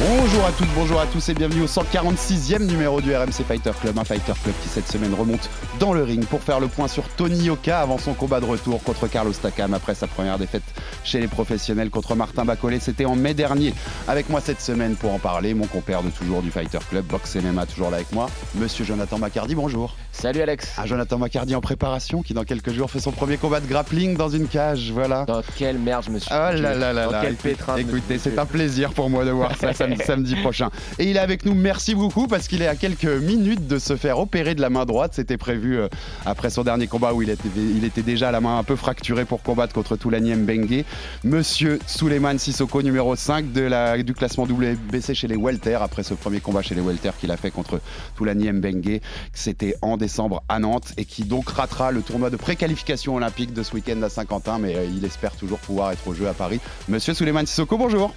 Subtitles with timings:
[0.00, 3.96] Bonjour à toutes, bonjour à tous et bienvenue au 146e numéro du RMC Fighter Club,
[3.96, 5.48] un Fighter Club qui cette semaine remonte
[5.78, 8.82] dans le ring pour faire le point sur Tony Yoka avant son combat de retour
[8.82, 10.64] contre Carlos Takam après sa première défaite
[11.04, 12.80] chez les professionnels contre Martin Bacolé.
[12.80, 13.72] C'était en mai dernier.
[14.08, 17.36] Avec moi cette semaine pour en parler, mon compère de toujours du Fighter Club, Box
[17.36, 18.26] MMA toujours là avec moi,
[18.56, 19.94] Monsieur Jonathan Macardy, bonjour.
[20.10, 20.72] Salut Alex.
[20.76, 24.16] Un Jonathan Macardy en préparation qui dans quelques jours fait son premier combat de grappling
[24.16, 25.24] dans une cage, voilà.
[25.24, 27.20] Dans quelle merde je me suis Oh là là là Dans là.
[27.22, 30.70] quel pétrin Écoutez, c'est un plaisir pour moi de voir ça sam- samedi prochain.
[30.98, 33.96] Et il est avec nous, merci beaucoup, parce qu'il est à quelques minutes de se
[33.96, 35.12] faire opérer de la main droite.
[35.14, 35.88] C'était prévu euh,
[36.26, 39.24] après son dernier combat où il était, il était déjà la main un peu fracturée
[39.24, 40.84] pour combattre contre Toulani Mbengue.
[41.24, 46.14] Monsieur Souleymane Sissoko, numéro 5 de la, du classement WBC chez les Welter, après ce
[46.14, 47.80] premier combat chez les Welter qu'il a fait contre
[48.16, 49.00] Toulani Mbengue.
[49.32, 53.62] C'était en décembre à Nantes et qui donc ratera le tournoi de préqualification olympique de
[53.62, 56.60] ce week-end à Saint-Quentin, mais euh, il espère toujours pouvoir être au jeu à Paris.
[56.88, 58.14] Monsieur Souleymane Sissoko, bonjour.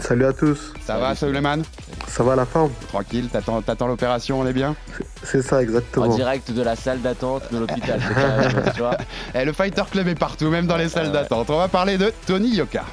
[0.00, 1.62] Salut à tous, Ça va, Souleymane
[2.06, 4.76] ça va à la forme Tranquille, t'attends, t'attends l'opération, on est bien
[5.22, 6.14] C'est ça En exactement.
[6.14, 8.00] direct de la salle d'attente de l'hôpital.
[8.74, 8.96] tu vois.
[9.34, 11.12] Eh, Le Fighter Club est partout, même dans les salles ouais.
[11.12, 11.50] d'attente.
[11.50, 12.84] On va parler de Tony Yoka.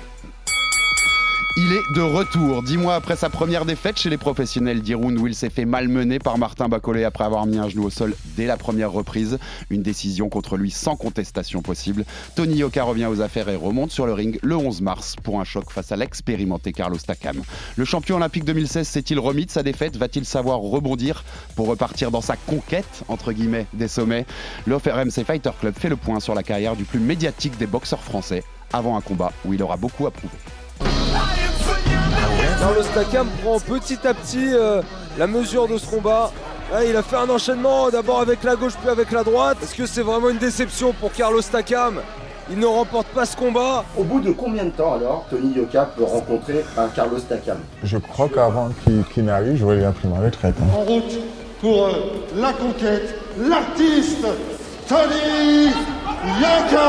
[1.58, 2.64] Il est de retour.
[2.64, 6.18] Dix mois après sa première défaite chez les professionnels d'Irun, où il s'est fait malmener
[6.18, 9.38] par Martin Bacolé après avoir mis un genou au sol dès la première reprise.
[9.70, 12.06] Une décision contre lui sans contestation possible.
[12.36, 15.44] Tony Yoka revient aux affaires et remonte sur le ring le 11 mars pour un
[15.44, 17.42] choc face à l'expérimenté Carlos Takam.
[17.76, 19.98] Le champion olympique 2016 s'est-il remis de sa défaite?
[19.98, 21.26] Va-t-il savoir rebondir
[21.58, 24.26] pour repartir dans sa conquête, entre guillemets, des sommets?
[24.68, 28.04] Le RMC Fighter Club fait le point sur la carrière du plus médiatique des boxeurs
[28.04, 30.38] français avant un combat où il aura beaucoup à prouver.
[32.62, 34.82] Carlos Takam prend petit à petit euh,
[35.18, 36.32] la mesure de ce combat.
[36.72, 39.58] Là, il a fait un enchaînement d'abord avec la gauche puis avec la droite.
[39.64, 42.00] Est-ce que c'est vraiment une déception pour Carlos Takam
[42.52, 43.84] Il ne remporte pas ce combat.
[43.98, 47.98] Au bout de combien de temps alors Tony Yoka peut rencontrer un Carlos Takam Je
[47.98, 48.70] crois qu'avant
[49.12, 50.56] qu'il n'arrive, j'aurais bien pris ma retraite.
[50.62, 50.76] hein.
[50.78, 51.18] En route
[51.62, 51.92] pour euh,
[52.36, 54.26] la conquête, l'artiste
[54.88, 55.72] Tony
[56.26, 56.82] Yoka.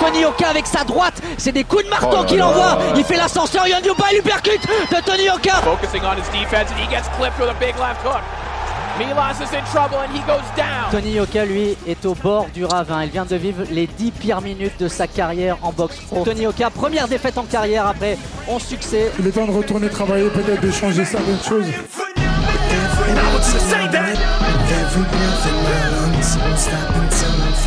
[0.00, 2.78] Tony Yoka avec sa droite, c'est des coups de marteau Oh qu'il envoie.
[2.96, 5.56] Il fait l'ascenseur, Yann Yoba, il percute de Tony Yoka.
[5.62, 8.22] Focusing on his defense, and he gets clipped with a big left hook.
[8.98, 10.90] Milas is in trouble, and he goes down.
[10.90, 13.04] Tony Yoka, lui, est au bord du ravin.
[13.04, 16.24] Il vient de vivre les 10 pires minutes de sa carrière en boxe pro.
[16.24, 19.12] Tony Yoka, première défaite en carrière après 11 succès.
[19.20, 21.66] Il est temps de retourner travailler, peut-être de changer certaines choses.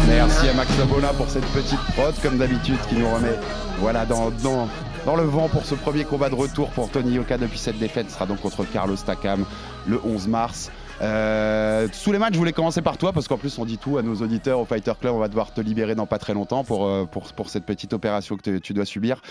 [0.07, 3.39] Merci à Max Sabona pour cette petite prod, comme d'habitude, qui nous remet
[3.79, 7.79] voilà, dans, le vent pour ce premier combat de retour pour Tony Yoka depuis cette
[7.79, 8.07] défaite.
[8.09, 9.45] Ce sera donc contre Carlos Takam
[9.87, 10.71] le 11 mars.
[11.01, 13.97] Euh, sous les matchs, je voulais commencer par toi parce qu'en plus on dit tout
[13.97, 15.13] à nos auditeurs au Fighter Club.
[15.15, 17.93] On va devoir te libérer dans pas très longtemps pour, euh, pour, pour cette petite
[17.93, 19.21] opération que tu dois subir.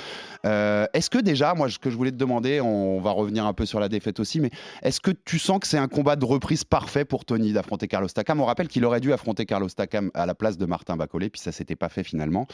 [0.47, 3.53] Euh, est-ce que déjà, moi, ce que je voulais te demander, on va revenir un
[3.53, 4.50] peu sur la défaite aussi, mais
[4.82, 8.09] est-ce que tu sens que c'est un combat de reprise parfait pour Tony d'affronter Carlos
[8.09, 8.41] Takam?
[8.41, 11.41] On rappelle qu'il aurait dû affronter Carlos Takam à la place de Martin Bacolé, puis
[11.41, 12.47] ça s'était pas fait finalement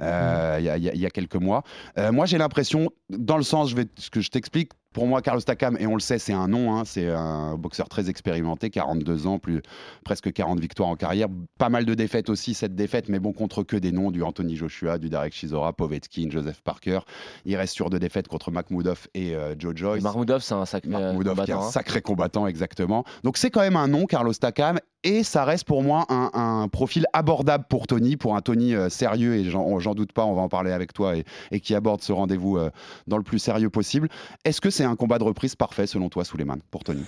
[0.00, 1.64] euh, il y, a- il y y a quelques mois.
[2.12, 4.70] Moi, j'ai l'impression, dans le sens, je vais, ce que je t'explique.
[4.92, 7.88] Pour moi, Carlos Takam, et on le sait, c'est un nom, hein, c'est un boxeur
[7.88, 9.62] très expérimenté, 42 ans, plus
[10.04, 11.28] presque 40 victoires en carrière,
[11.58, 14.56] pas mal de défaites aussi, cette défaite, mais bon, contre que des noms, du Anthony
[14.56, 17.00] Joshua, du Derek Chisora, Povetkin, Joseph Parker.
[17.44, 20.02] Il reste sur deux défaites contre Makhmoudov et euh, Joe Joyce.
[20.02, 21.68] Mahmoudov, c'est un sacré Mahmoudov qui est un combattant.
[21.68, 21.70] hein.
[21.70, 23.04] sacré combattant, exactement.
[23.22, 26.68] Donc c'est quand même un nom, Carlos Takam, et ça reste pour moi un, un
[26.68, 30.34] profil abordable pour Tony, pour un Tony euh, sérieux, et j'en j'en doute pas, on
[30.34, 32.70] va en parler avec toi, et, et qui aborde ce rendez-vous euh,
[33.06, 34.08] dans le plus sérieux possible.
[34.44, 37.04] Est-ce que c'est un combat de reprise parfait selon toi, Souleymane, pour Tony?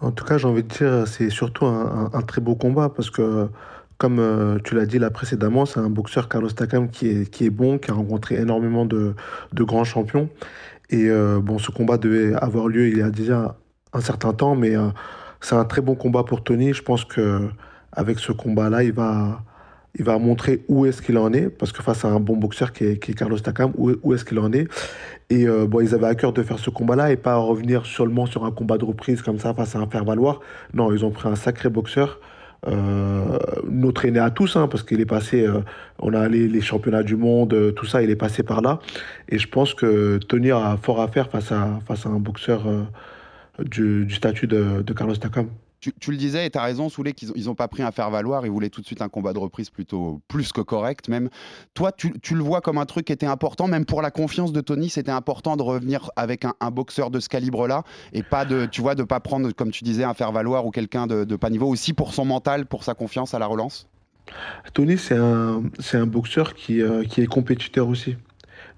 [0.00, 3.48] En tout cas, j'ai envie de dire, c'est surtout un très beau combat parce que,
[3.98, 7.46] comme euh, tu l'as dit là précédemment, c'est un boxeur, Carlos Takam, qui est, qui
[7.46, 9.14] est bon, qui a rencontré énormément de,
[9.52, 10.28] de grands champions.
[10.90, 13.56] Et euh, bon, ce combat devait avoir lieu il y a déjà
[13.92, 14.90] un certain temps, mais euh,
[15.40, 16.72] c'est un très bon combat pour Tony.
[16.74, 17.48] Je pense que
[17.90, 19.42] avec ce combat-là, il va,
[19.98, 22.72] il va montrer où est-ce qu'il en est, parce que face à un bon boxeur
[22.72, 24.68] qui est, Carlos Takam, où, où est-ce qu'il en est.
[25.30, 28.26] Et euh, bon, ils avaient à cœur de faire ce combat-là et pas revenir seulement
[28.26, 30.40] sur un combat de reprise comme ça face à un faire-valoir.
[30.74, 32.20] Non, ils ont pris un sacré boxeur.
[32.66, 33.38] Euh,
[33.68, 35.60] notre aîné à tous, hein, parce qu'il est passé, euh,
[35.98, 38.80] on a les, les, championnats du monde, euh, tout ça, il est passé par là.
[39.28, 42.64] Et je pense que Tony a fort à faire face à, face à un boxeur
[43.58, 45.48] du, du, statut de, de Carlos Takam.
[45.80, 48.50] Tu, le disais, et tu as raison, Soulé, qu'ils n'ont pas pris un faire-valoir, ils
[48.50, 51.30] voulaient tout de suite un combat de reprise plutôt plus que correct même.
[51.72, 54.60] Toi, tu, le vois comme un truc qui était important, même pour la confiance de
[54.60, 58.82] Tony, c'était important de revenir avec un, boxeur de ce calibre-là, et pas de, tu
[58.82, 61.94] vois, de pas prendre, comme tu disais, un faire-valoir ou quelqu'un de, pas niveau, aussi
[61.94, 63.88] pour son mental, pour sa confiance à la relance
[64.74, 65.62] Tony, c'est un,
[65.94, 68.16] un boxeur qui, euh, qui est compétiteur aussi.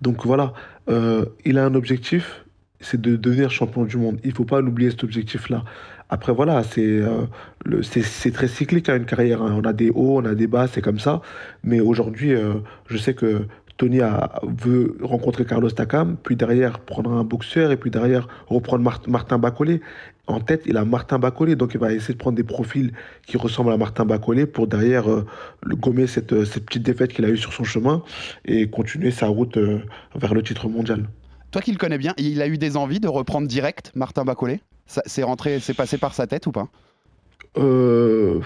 [0.01, 0.55] Donc voilà,
[0.89, 2.45] euh, il a un objectif,
[2.81, 4.19] c'est de devenir champion du monde.
[4.25, 5.65] Il ne faut pas l'oublier cet objectif-là.
[6.13, 7.25] Après, voilà, c'est euh,
[8.35, 9.41] très cyclique à hein, une carrière.
[9.41, 9.55] Hein.
[9.57, 11.23] On a des hauts, on a des bas, c'est comme ça.
[11.65, 12.57] Mais aujourd'hui, euh,
[12.87, 13.47] je sais que
[13.79, 18.85] Tony a, veut rencontrer Carlos Takam, puis derrière prendre un boxeur, et puis derrière reprendre
[18.85, 19.81] Mar Martin Bacolé.
[20.27, 22.93] En tête, il a Martin Bacolé, donc il va essayer de prendre des profils
[23.27, 25.25] qui ressemblent à Martin Bacolé pour derrière euh,
[25.67, 28.03] gommer cette, cette petite défaite qu'il a eue sur son chemin
[28.45, 29.57] et continuer sa route
[30.15, 31.09] vers le titre mondial.
[31.53, 34.61] Toi qui le connais bien, il a eu des envies de reprendre direct Martin Bacolé
[35.07, 36.69] c'est rentré, c'est passé par sa tête ou pas?
[37.59, 38.41] Euh,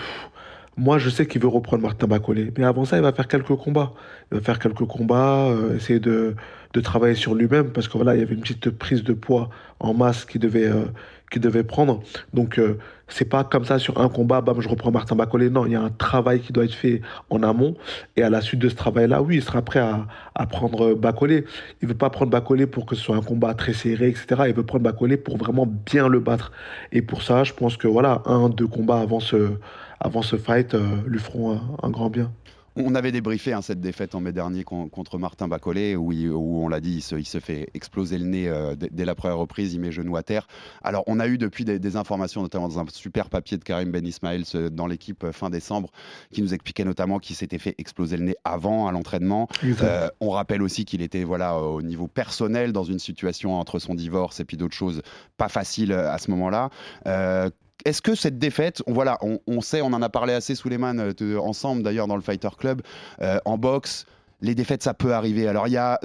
[0.76, 2.52] Moi, je sais qu'il veut reprendre Martin Bacolé.
[2.58, 3.92] Mais avant ça, il va faire quelques combats.
[4.30, 6.34] Il va faire quelques combats, euh, essayer de,
[6.76, 7.70] de, travailler sur lui-même.
[7.72, 9.50] Parce que voilà, il y avait une petite prise de poids
[9.80, 10.86] en masse qui devait, euh,
[11.30, 12.02] qui devait prendre.
[12.34, 12.78] Donc, euh,
[13.08, 15.50] c'est pas comme ça sur un combat, bam, je reprends Martin Bacolé.
[15.50, 17.00] Non, il y a un travail qui doit être fait
[17.30, 17.76] en amont.
[18.16, 21.44] Et à la suite de ce travail-là, oui, il sera prêt à, à prendre Bacolé.
[21.82, 24.42] Il veut pas prendre Bacolé pour que ce soit un combat très serré, etc.
[24.48, 26.52] Il veut prendre Bacolé pour vraiment bien le battre.
[26.92, 29.52] Et pour ça, je pense que voilà, un, deux combats avant ce,
[30.00, 32.30] avant ce fight euh, lui feront un, un grand bien.
[32.76, 36.62] On avait débriefé hein, cette défaite en mai dernier contre Martin Bacolé, où, il, où
[36.62, 39.14] on l'a dit, il se, il se, fait exploser le nez euh, dès, dès, la
[39.14, 40.46] première reprise, il met genou à terre.
[40.82, 43.90] Alors, on a eu depuis des, des, informations, notamment dans un super papier de Karim
[43.90, 45.90] Ben Ismail dans l'équipe euh, fin décembre,
[46.32, 49.48] qui nous expliquait notamment qu'il s'était fait exploser le nez avant à l'entraînement.
[49.82, 53.94] Euh, on rappelle aussi qu'il était voilà, au niveau personnel dans une situation entre son
[53.94, 55.02] divorce et puis d'autres choses
[55.36, 56.70] pas faciles à ce moment-là.
[57.06, 57.50] Euh,
[57.84, 61.38] est-ce que cette défaite, on, voilà, on, sait, on en a parlé assez Suleiman euh,
[61.38, 62.82] ensemble d'ailleurs dans le Fighter Club,
[63.20, 64.06] euh, en boxe,
[64.42, 65.48] les défaites, ça peut arriver.
[65.48, 65.98] Alors, il y a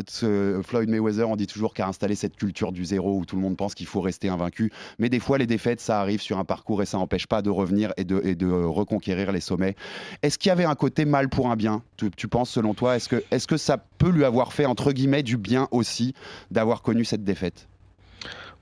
[0.64, 3.58] Floyd Mayweather, on dit toujours qu'a installé cette culture du zéro où tout le monde
[3.58, 4.72] pense qu'il faut rester invaincu.
[5.00, 7.50] Mais des fois, les défaites, ça arrive sur un parcours et ça n'empêche pas de
[7.50, 9.76] revenir et de, reconquérir les sommets.
[10.24, 13.10] Est-ce qu'il y avait un côté mal pour un bien, tu, penses, selon toi Est-ce
[13.10, 16.14] que, est que ça peut lui avoir fait, entre guillemets, du bien aussi
[16.52, 17.68] d'avoir connu cette défaite?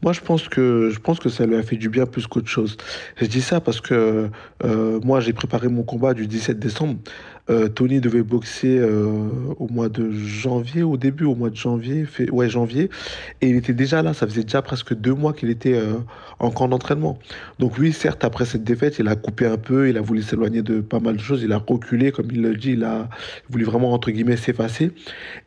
[0.01, 2.78] Moi, je pense que ça lui a fait du bien plus qu'autre chose.
[3.18, 4.30] Je dis ça parce que
[4.63, 7.00] euh, moi, j'ai préparé mon combat du 17 décembre.
[7.50, 12.06] Euh, Tony devait boxer euh, au mois de janvier, au début, au mois de janvier,
[12.31, 12.90] ouais janvier,
[13.42, 14.13] et il était déjà là.
[14.13, 15.96] Ça faisait déjà presque deux mois qu'il était euh,
[16.40, 17.18] en camp d'entraînement.
[17.57, 20.62] Donc oui, certes, après cette défaite, il a coupé un peu, il a voulu s'éloigner
[20.62, 23.10] de pas mal de choses, il a reculé, comme il le dit, il a
[23.50, 24.92] voulu vraiment entre guillemets s'effacer.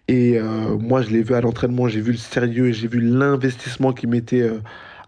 [0.09, 0.39] Et
[0.79, 4.47] moi, je l'ai vu à l'entraînement, j'ai vu le sérieux, j'ai vu l'investissement qu'il mettait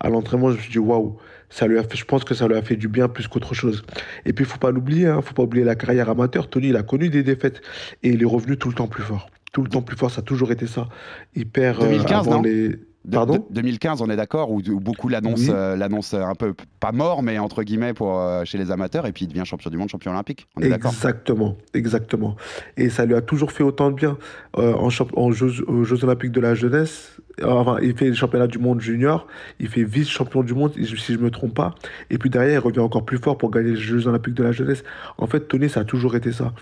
[0.00, 0.50] à l'entraînement.
[0.50, 1.18] Je me suis dit waouh
[1.54, 3.54] ça lui a fait, je pense que ça lui a fait du bien plus qu'autre
[3.54, 3.84] chose.
[4.26, 6.50] Et puis, il faut pas l'oublier, hein, faut pas oublier la carrière amateur.
[6.50, 7.62] Tony, il a connu des défaites
[8.02, 9.30] et il est revenu tout le temps plus fort.
[9.52, 10.88] Tout le temps plus fort, ça a toujours été ça.
[11.36, 12.72] Il perd 2015, euh, avant non?
[13.10, 15.50] Pardon de, 2015, on est d'accord, où, où, beaucoup l'annoncent oui.
[15.52, 19.12] euh, l'annonce un peu pas mort, mais entre guillemets pour euh, chez les amateurs, et
[19.12, 20.46] puis il devient champion du monde, champion olympique.
[20.56, 22.36] On est d'accord Exactement, exactement.
[22.76, 24.16] Et ça lui a toujours fait autant de bien.
[24.56, 28.46] Euh, en, en Jeux, aux Jeux olympiques de la jeunesse, enfin, il fait le championnat
[28.46, 29.26] du monde junior,
[29.60, 31.74] il fait vice-champion du monde, si je me trompe pas.
[32.10, 34.52] Et puis derrière, il revient encore plus fort pour gagner les Jeux olympiques de la
[34.52, 34.82] jeunesse.
[35.18, 36.52] En fait, Tony, ça a toujours été ça.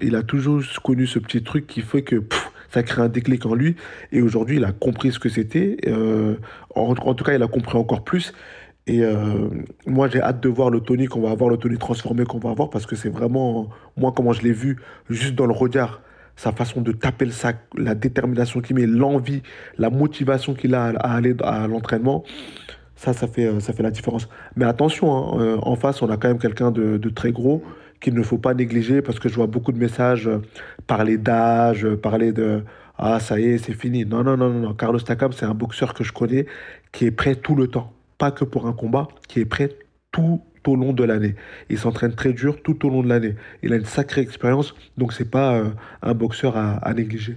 [0.00, 3.44] Il a toujours connu ce petit truc qui fait que pff, ça crée un déclic
[3.46, 3.76] en lui.
[4.12, 5.76] Et aujourd'hui, il a compris ce que c'était.
[5.86, 6.36] Euh,
[6.74, 8.32] en, tout cas, il a compris encore plus.
[8.86, 9.48] Et euh,
[9.86, 12.50] moi, j'ai hâte de voir le Tony qu'on va avoir, le Tony transformé qu'on va
[12.50, 14.78] avoir, parce que c'est vraiment, moi, comment je l'ai vu,
[15.10, 16.00] juste dans le regard,
[16.36, 19.42] sa façon de taper le sac, la détermination qu'il met, l'envie,
[19.76, 22.24] la motivation qu'il a à aller à l'entraînement.
[22.96, 24.28] Ça, ça fait, ça fait la différence.
[24.56, 27.62] Mais attention, hein, euh, en face, on a quand même quelqu'un de très gros
[28.00, 30.42] qu'il ne faut pas négliger parce que je vois beaucoup de messages euh,
[30.86, 32.62] parler d'âge, parler de
[32.98, 34.04] ah ça y est, c'est fini.
[34.04, 36.46] Non, non, non, non, Carlos Takam, c'est un boxeur que je connais
[36.92, 39.70] qui est prêt tout le temps, pas que pour un combat, qui est prêt
[40.10, 41.34] tout au long de l'année.
[41.70, 43.36] Il s'entraîne très dur tout au long de l'année.
[43.62, 45.70] Il a une sacrée expérience, donc c'est pas euh,
[46.02, 47.36] un boxeur à, à négliger.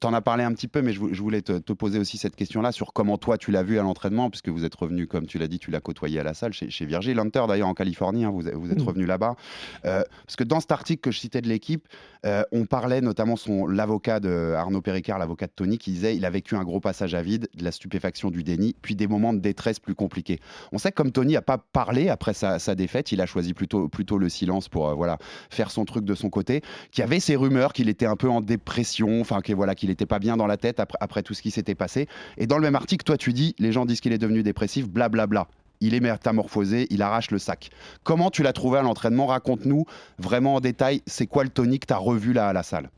[0.00, 2.72] T'en as parlé un petit peu, mais je, voulais te, te, poser aussi cette question-là
[2.72, 5.48] sur comment toi tu l'as vu à l'entraînement, puisque vous êtes revenu, comme tu l'as
[5.48, 8.30] dit, tu l'as côtoyé à la salle chez, chez Virgil Hunter, d'ailleurs en Californie, hein,
[8.30, 8.86] vous, vous, êtes mmh.
[8.86, 9.36] revenu là-bas.
[9.84, 11.86] Euh, parce que dans cet article que je citais de l'équipe,
[12.26, 16.24] euh, on parlait notamment son l'avocat de Arnaud Péricard, l'avocat de Tony, qui disait il
[16.24, 19.32] a vécu un gros passage à vide, de la stupéfaction, du déni, puis des moments
[19.32, 20.40] de détresse plus compliqués.
[20.72, 23.88] On sait que comme Tony n'a pas parlé après sa, défaite, il a choisi plutôt,
[23.88, 25.18] plutôt le silence pour voilà
[25.50, 28.28] faire son truc de son côté, qu'il y avait ces rumeurs qu'il était un peu
[28.28, 31.42] en dépression, enfin que voilà qu'il n'était pas bien dans la tête après, tout ce
[31.42, 32.08] qui s'était passé.
[32.36, 34.88] Et dans le même article, toi tu dis, les gens disent qu'il est devenu dépressif,
[34.88, 35.46] blablabla.
[35.80, 37.70] Il est métamorphosé, il arrache le sac.
[38.02, 39.26] Comment tu l'as trouvé à l'entraînement?
[39.26, 39.86] Raconte-nous
[40.18, 42.90] vraiment en détail, c'est quoi le Tony que tu as revu là à la salle?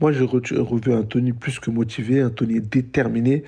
[0.00, 3.44] Moi, j'ai revu un Tony plus que motivé, un Tony déterminé,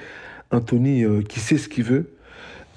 [0.50, 2.10] un Tony euh, qui sait ce qu'il veut.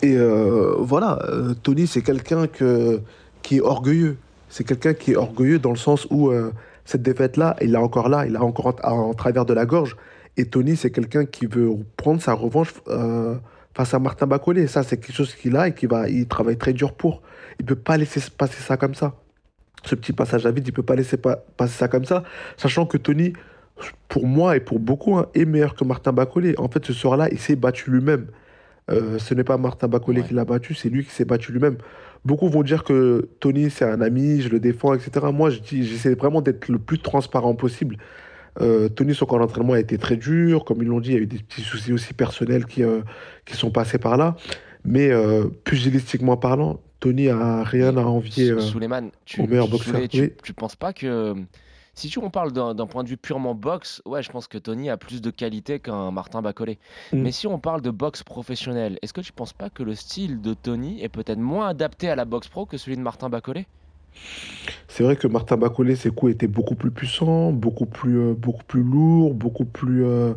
[0.01, 4.17] Et euh, voilà, euh, Tony, c'est quelqu'un qui est orgueilleux.
[4.49, 6.31] C'est quelqu'un qui est orgueilleux dans le sens où
[6.91, 9.95] cette défaite-là, il l'a encore là, il l'a encore en, travers de la gorge.
[10.37, 13.35] Et Tony, c'est quelqu'un qui veut prendre sa revanche euh,
[13.73, 14.67] face à Martin Bacolé.
[14.67, 17.21] Ça, c'est quelque chose qu'il a et qu'il va, il travaille très dur pour.
[17.59, 19.15] Il peut pas laisser passer ça comme ça.
[19.83, 22.23] Ce petit passage à vide, il peut pas laisser passer ça comme ça,
[22.55, 23.33] sachant que Tony,
[24.09, 26.53] pour moi et pour beaucoup, hein, est meilleur que Martin Bacolé.
[26.57, 28.27] En fait, ce soir-là, il s'est battu lui-même.
[28.91, 31.77] Euh, ce n'est pas Martin Bacolé qui l'a battu, c'est lui qui s'est battu lui-même.
[32.23, 35.27] Beaucoup vont dire que Tony, c'est un ami, je le défends, etc.
[35.33, 37.97] Moi, j'essaie vraiment d'être le plus transparent possible.
[38.59, 40.65] Euh, Tony, son camp d'entraînement a été très dur.
[40.65, 43.01] Comme ils l'ont dit, il y a eu des petits soucis aussi personnels qui, euh,
[43.45, 44.35] qui sont passés par là.
[44.83, 50.07] Mais euh, pugilistiquement parlant, Tony a rien à envier au meilleur boxeur.
[50.09, 51.35] Tu, tu penses pas que
[51.93, 54.89] si tu, on parle d'un point de vue purement boxe, ouais, je pense que Tony
[54.89, 56.79] a plus de qualité qu'un Martin Bacolé.
[57.11, 57.21] Mm.
[57.21, 60.41] Mais si on parle de boxe professionnelle, est-ce que tu penses pas que le style
[60.41, 63.67] de Tony est peut-être moins adapté à la boxe pro que celui de Martin Bacolé
[64.87, 68.63] c'est vrai que Martin Bacolé, ses coups étaient beaucoup plus puissants, beaucoup plus, euh, beaucoup
[68.65, 70.33] plus lourds, beaucoup plus euh,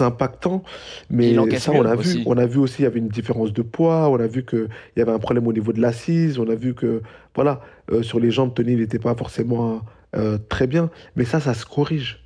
[0.00, 0.62] impactants.
[1.10, 2.22] Mais ça, on a vu.
[2.26, 4.08] On a vu aussi, il y avait une différence de poids.
[4.08, 6.38] On a vu qu'il y avait un problème au niveau de l'assise.
[6.38, 7.02] On a vu que,
[7.34, 7.60] voilà,
[7.92, 9.82] euh, sur les jambes, Tony n'était pas forcément
[10.14, 10.90] euh, très bien.
[11.16, 12.20] Mais ça, ça se corrige.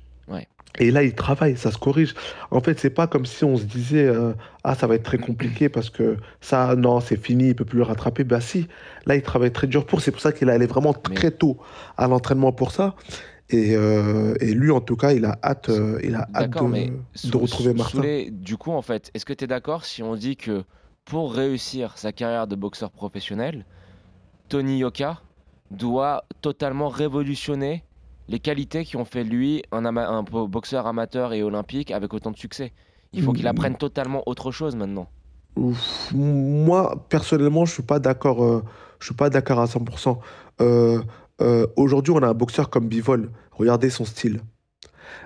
[0.77, 2.13] Et là, il travaille, ça se corrige.
[2.51, 5.17] En fait, c'est pas comme si on se disait euh, ah ça va être très
[5.17, 8.23] compliqué parce que ça non c'est fini, il peut plus le rattraper.
[8.23, 8.67] Bah si,
[9.07, 9.99] là il travaille très dur pour.
[9.99, 11.57] C'est pour ça qu'il allé vraiment très tôt
[11.97, 12.95] à l'entraînement pour ça.
[13.49, 15.71] Et, euh, et, lui, en tout cas, il a hâte,
[16.03, 18.27] il a hâte de, de retrouver Martin.
[18.29, 20.63] du coup, en fait, est-ce que tu es d'accord si on dit que
[21.03, 23.65] pour réussir sa carrière de boxeur professionnel,
[24.49, 25.21] Tony Yoka
[25.71, 27.83] doit totalement révolutionner
[28.27, 32.37] les qualités qui ont fait lui un, un boxeur amateur et olympique avec autant de
[32.37, 32.73] succès.
[33.13, 33.47] Il faut qu'il mm.
[33.47, 35.07] apprenne totalement autre chose maintenant.
[36.13, 38.43] Moi, personnellement, je suis pas d'accord.
[38.43, 38.63] Euh,
[38.99, 40.17] je suis pas d'accord à 100%.
[40.61, 41.01] Euh,
[41.41, 43.31] euh, aujourd'hui, on a un boxeur comme Bivol.
[43.51, 44.41] Regardez son style.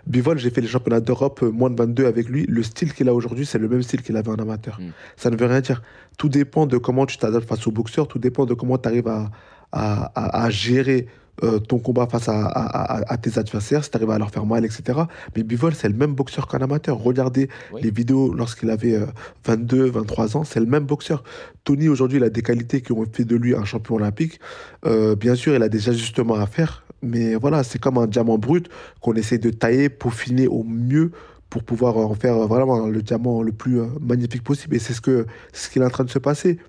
[0.08, 2.46] Bivol, j'ai fait les championnats d'Europe moins de 22 avec lui.
[2.48, 4.80] Le style qu'il a aujourd'hui, c'est le même style qu'il avait en amateur.
[4.80, 4.92] Mm.
[5.18, 5.82] Ça ne veut rien dire.
[6.18, 8.08] Tout dépend de comment tu t'adaptes face au boxeur.
[8.08, 9.30] Tout dépend de comment tu arrives à,
[9.74, 11.08] à, gérer
[11.44, 15.00] euh, ton combat face à, tes adversaires, si tu arrives à leur faire mal, etc.
[15.36, 16.98] Mais Bivol, c'est le même boxeur qu'un amateur.
[16.98, 17.50] Regardez
[17.82, 19.00] les vidéos lorsqu'il avait
[19.46, 21.24] 22, euh, 23 ans, c'est le même boxeur.
[21.64, 24.40] Tony, aujourd'hui, il a des qualités qui ont fait de lui un champion olympique.
[24.86, 28.38] Euh, bien sûr, il a des ajustements à faire, mais voilà, c'est comme un diamant
[28.38, 28.70] brut
[29.02, 31.12] qu'on essaie de tailler, peaufiner au mieux
[31.50, 34.76] pour pouvoir en faire vraiment le diamant le plus magnifique possible.
[34.76, 36.60] Et c'est ce, que, ce qui est en train de se passer.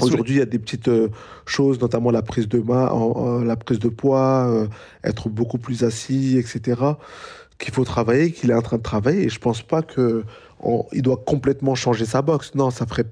[0.00, 1.08] Aujourd'hui, il y a des petites euh,
[1.46, 2.90] choses, notamment la prise de main,
[3.44, 4.66] la prise de poids, euh,
[5.04, 6.80] être beaucoup plus assis, etc.,
[7.58, 9.24] qu'il faut travailler, qu'il est en train de travailler.
[9.24, 10.24] Et je pense pas que
[10.92, 12.54] il doit complètement changer sa boxe.
[12.54, 13.06] Non, ça ferait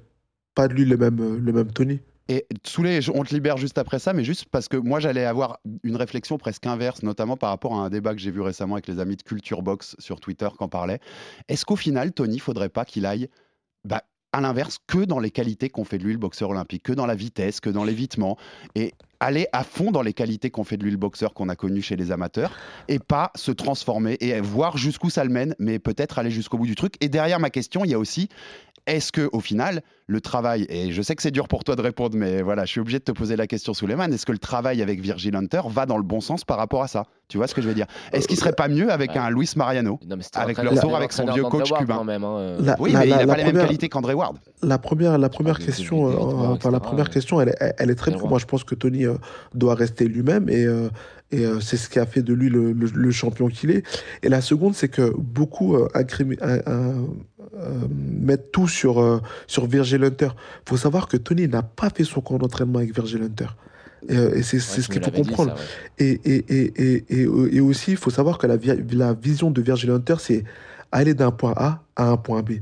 [0.54, 2.00] pas de lui le même, le même Tony.
[2.28, 5.60] Et Soulé, on te libère juste après ça, mais juste parce que moi j'allais avoir
[5.84, 8.88] une réflexion presque inverse, notamment par rapport à un débat que j'ai vu récemment avec
[8.88, 10.98] les amis de Culture Box sur Twitter qu'en parlait.
[11.48, 13.28] Est-ce qu'au final, Tony, faudrait pas qu'il aille
[13.84, 14.02] bah,
[14.36, 17.06] à l'inverse, que dans les qualités qu'on fait de lui le boxeur olympique, que dans
[17.06, 18.36] la vitesse, que dans l'évitement,
[18.74, 21.56] et aller à fond dans les qualités qu'on fait de lui le boxeur qu'on a
[21.56, 22.52] connu chez les amateurs,
[22.88, 26.66] et pas se transformer et voir jusqu'où ça le mène, mais peut-être aller jusqu'au bout
[26.66, 26.96] du truc.
[27.00, 28.28] Et derrière ma question, il y a aussi,
[28.86, 31.82] est-ce que au final, le travail, et je sais que c'est dur pour toi de
[31.82, 34.38] répondre, mais voilà, je suis obligé de te poser la question, Suleiman, est-ce que le
[34.38, 37.06] travail avec Virgil Hunter va dans le bon sens par rapport à ça?
[37.28, 37.86] Tu vois ce que je veux dire?
[38.12, 39.98] Est-ce qu'il serait pas mieux avec un Luis Mariano,
[40.34, 42.04] avec leur tour, avec son vieux coach cubain?
[42.04, 42.74] même, hein, euh.
[42.78, 44.38] Oui, mais il n'a pas les mêmes qualités qu'André Ward.
[44.62, 48.12] La première, la première ah, question, euh, enfin, la première question, elle, elle, est très
[48.12, 48.28] dure.
[48.28, 49.14] Moi, je pense que Tony euh,
[49.54, 50.66] doit rester lui-même et
[51.32, 53.84] et c'est ce qui a fait de lui le, le, champion qu'il est.
[54.22, 56.92] Et la seconde, c'est que beaucoup euh, euh,
[57.90, 60.28] mettre tout sur, euh, sur Virgil Hunter.
[60.34, 63.46] Il faut savoir que Tony n'a pas fait son camp d'entraînement avec Virgil Hunter.
[64.08, 65.54] Et, euh, c'est ce qu'il faut comprendre.
[65.98, 68.56] et, et, et, et, aussi, il faut savoir que la,
[68.92, 70.44] la vision de Virgil Hunter, c'est
[70.92, 72.52] aller d'un point A à un point B.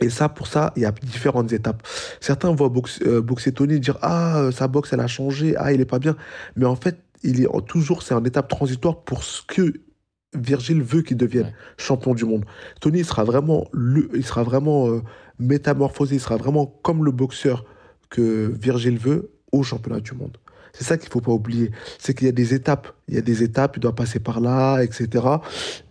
[0.00, 1.82] Et ça, pour ça, il y a différentes étapes.
[2.20, 5.72] Certains voient boxe- euh, boxer Tony dire Ah, euh, sa boxe, elle a changé, ah,
[5.72, 6.16] il est pas bien.
[6.56, 9.74] Mais en fait, il est toujours, c'est en étape transitoire pour ce que
[10.34, 12.44] Virgile veut qu'il devienne champion du monde.
[12.80, 15.02] Tony, il sera vraiment, le, il sera vraiment euh,
[15.38, 17.64] métamorphosé, il sera vraiment comme le boxeur
[18.10, 20.36] que Virgile veut au championnat du monde.
[20.72, 21.72] C'est ça qu'il faut pas oublier.
[21.98, 22.92] C'est qu'il y a des étapes.
[23.08, 25.08] Il y a des étapes, il doit passer par là, etc.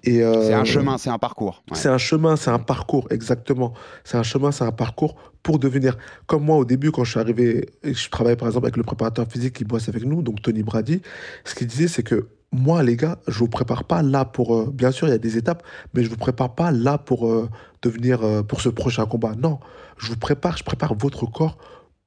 [0.03, 1.63] Et, euh, C'est un chemin, c'est un parcours.
[1.69, 1.77] Ouais.
[1.77, 3.73] c'est un chemin, c'est un parcours, exactement.
[4.05, 5.97] C'est un chemin, c'est un parcours pour devenir.
[6.27, 8.83] Comme moi, au début, quand je suis arrivé, et je travaillais par exemple avec le
[8.83, 11.01] préparateur physique qui bosse avec nous, donc Tony Brady,
[11.43, 14.55] ce qu'il disait, c'est que moi, les gars, je vous prépare pas là pour.
[14.55, 15.63] euh, bien sûr, il y a des étapes,
[15.93, 17.49] mais je vous prépare pas là pour euh,
[17.81, 18.23] devenir.
[18.23, 19.33] euh, pour ce prochain combat.
[19.37, 19.59] Non,
[19.97, 21.57] je vous prépare, je prépare votre corps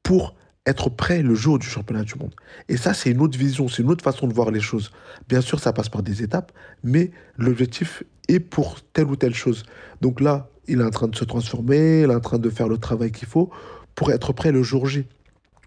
[0.02, 0.34] pour
[0.66, 2.34] être prêt le jour du championnat du monde.
[2.68, 4.90] Et ça, c'est une autre vision, c'est une autre façon de voir les choses.
[5.28, 6.52] Bien sûr, ça passe par des étapes,
[6.84, 9.64] mais l'objectif est pour telle ou telle chose.
[10.00, 12.68] Donc là, il est en train de se transformer, il est en train de faire
[12.68, 13.50] le travail qu'il faut
[13.94, 15.06] pour être prêt le jour J,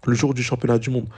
[0.06, 1.08] le jour du championnat du monde.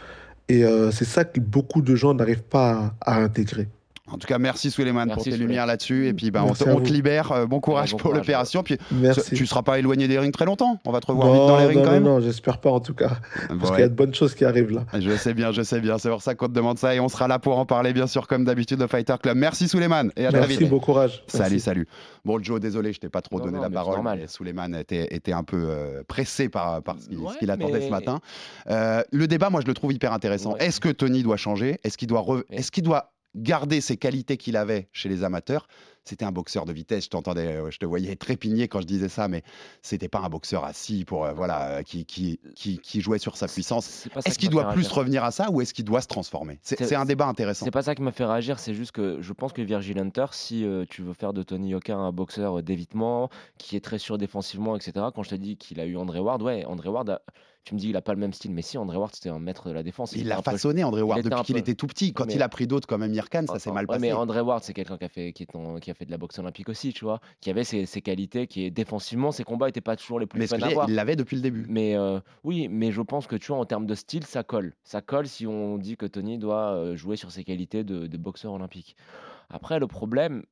[0.49, 3.69] Et euh, c'est ça que beaucoup de gens n'arrivent pas à, à intégrer.
[4.11, 6.07] En tout cas, merci Suleiman pour Merci, tes lumières là-dessus.
[6.09, 7.33] Et puis, bah, on, Merci te, on libère.
[7.33, 8.63] Euh, bon courage bon pour l'opération.
[8.63, 9.35] Puis, Merci.
[9.35, 10.79] tu seras pas éloigné des rings très longtemps.
[10.87, 12.03] On va te revoir non, vite dans les non, rings quand non, même.
[12.05, 13.11] non, j'espère pas en tout cas.
[13.49, 13.77] Parce Ouais.
[13.77, 14.85] qu'il y a de bonnes choses qui arrivent là.
[14.99, 15.99] Je sais bien, je sais bien.
[15.99, 18.07] C'est pour ça qu'on te demande ça et on sera là pour en parler, bien
[18.07, 19.37] sûr, comme d'habitude, au Fighter Club.
[19.37, 20.71] Merci Suleiman et à très Merci, vite.
[20.71, 21.23] bon courage.
[21.27, 21.61] Salut, Merci.
[21.61, 21.87] salut.
[22.25, 23.99] Bon, Joe, désolé, je t'ai pas trop Non, donné non, la parole.
[24.27, 27.91] Suleiman était, était un peu euh, pressé par, par ce qu'il Ouais, attendait mais- ce
[27.91, 28.21] matin.
[28.71, 30.57] Euh, le débat, moi, je le trouve hyper intéressant.
[30.57, 31.79] Est-ce que Tony doit changer?
[31.85, 35.69] Est-ce qu'il doit, est-ce qu'il doit garder ses qualités qu'il avait chez les amateurs
[36.05, 37.05] C'était un boxeur de vitesse.
[37.05, 39.43] Je t'entendais, euh, je te voyais trépigner quand je disais ça, mais
[39.83, 43.37] c'était pas un boxeur assis pour euh, voilà euh, qui, qui, qui, qui jouait sur
[43.37, 44.07] sa puissance.
[44.25, 46.59] Est-ce qui qu'il doit plus revenir à ça ou est-ce qu'il doit se transformer?
[46.63, 47.67] C'est un débat intéressant.
[47.67, 50.27] C'est pas ça qui m'a fait réagir, c'est juste que je pense que Virgil Hunter,
[50.33, 54.17] si euh, tu veux faire de Tony Yoka un boxeur d'évitement, qui est très sûr
[54.17, 57.21] défensivement, etc., quand je te dis qu'il a eu André Ward, ouais, André Ward, a-
[57.69, 59.39] tu me dis il a pas le même style, mais si, André Ward c'était un
[59.39, 60.13] maître de la défense.
[60.13, 62.13] Il l'a façonné, André Ward, depuis qu'il peu- était tout petit.
[62.15, 64.01] Quand Mais- il a pris d'autres comme Emir Khan, ça s'est mal Ouais, passé.
[64.01, 66.11] mais André Ward, c'est quelqu'un qui a fait qui, est en- qui a fait de
[66.11, 69.45] la boxe olympique aussi, tu vois, qui avait ses, ses qualités, qui est défensivement, ses
[69.45, 70.89] combats étaient pas toujours les plus Mais fun à voir.
[70.89, 71.67] il l'avait depuis le début.
[71.69, 74.75] Mais euh, oui, mais je pense que tu vois, en termes de style, ça colle.
[74.85, 78.17] Ça colle si on dit que Tony doit euh, jouer sur ses qualités de, de
[78.17, 78.97] boxeur olympique.
[79.51, 80.43] Après, le problème,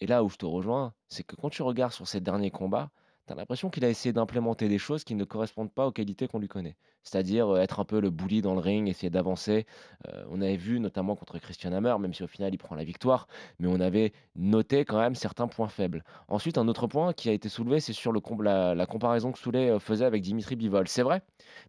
[0.00, 2.90] et là où je te rejoins, c'est que quand tu regardes sur ses derniers combats,
[3.26, 6.26] tu as l'impression qu'il a essayé d'implémenter des choses qui ne correspondent pas aux qualités
[6.28, 6.76] qu'on lui connaît.
[7.04, 9.66] C'est-à-dire euh, être un peu le bully dans le ring, essayer d'avancer.
[10.08, 12.84] Euh, on avait vu notamment contre Christian Hammer, même si au final il prend la
[12.84, 13.26] victoire,
[13.58, 16.04] mais on avait noté quand même certains points faibles.
[16.28, 19.32] Ensuite, un autre point qui a été soulevé, c'est sur le com- la, la comparaison
[19.32, 20.86] que Soulet euh, faisait avec Dimitri Bivol.
[20.88, 21.22] C'est vrai,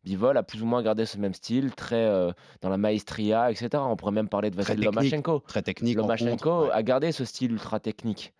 [0.03, 3.69] Bivol a plus ou moins gardé ce même style, très euh, dans la maestria, etc.
[3.77, 4.83] On pourrait même parler de Vasily.
[4.85, 5.39] Lomachenko.
[5.47, 5.97] Très technique.
[5.97, 6.73] en Lomachenko contre, ouais.
[6.73, 8.33] a gardé ce style ultra technique.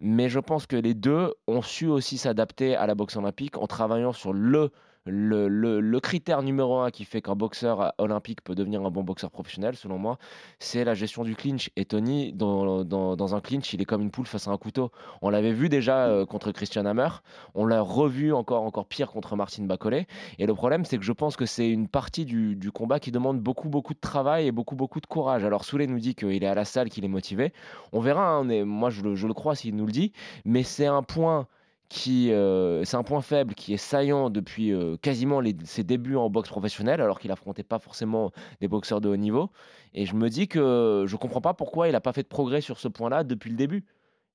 [0.00, 3.66] Mais je pense que les deux ont su aussi s'adapter à la boxe olympique en
[3.66, 4.70] travaillant sur le,
[5.06, 9.30] le, le- critère numéro un qui fait qu'un boxeur olympique peut devenir un bon boxeur
[9.30, 10.18] professionnel, selon moi,
[10.58, 11.70] c'est la gestion du clinch.
[11.76, 14.90] Et Tony, dans, dans- un clinch, il est comme une poule face à un couteau.
[15.22, 17.08] On l'avait vu déjà euh, contre Christian Hammer,
[17.54, 20.06] on l'a revu encore, encore pire contre Martin Bacolé.
[20.38, 23.10] Et le problème, c'est que je pense que c'est une partie du, du combat qui
[23.12, 25.44] demande beaucoup, beaucoup de travail et beaucoup, beaucoup de courage.
[25.44, 27.52] Alors Soulet nous dit qu'il est à la salle, qu'il est motivé.
[27.92, 30.12] On verra, hein, moi je le crois s'il nous le dit,
[30.44, 31.46] mais c'est un point
[31.90, 36.16] qui euh, c'est un point faible qui est saillant depuis euh, quasiment les- ses débuts
[36.16, 39.50] en boxe professionnelle alors qu'il affrontait pas forcément des boxeurs de haut niveau
[39.92, 42.60] et je me dis que je comprends pas pourquoi il n'a pas fait de progrès
[42.60, 43.84] sur ce point-là depuis le début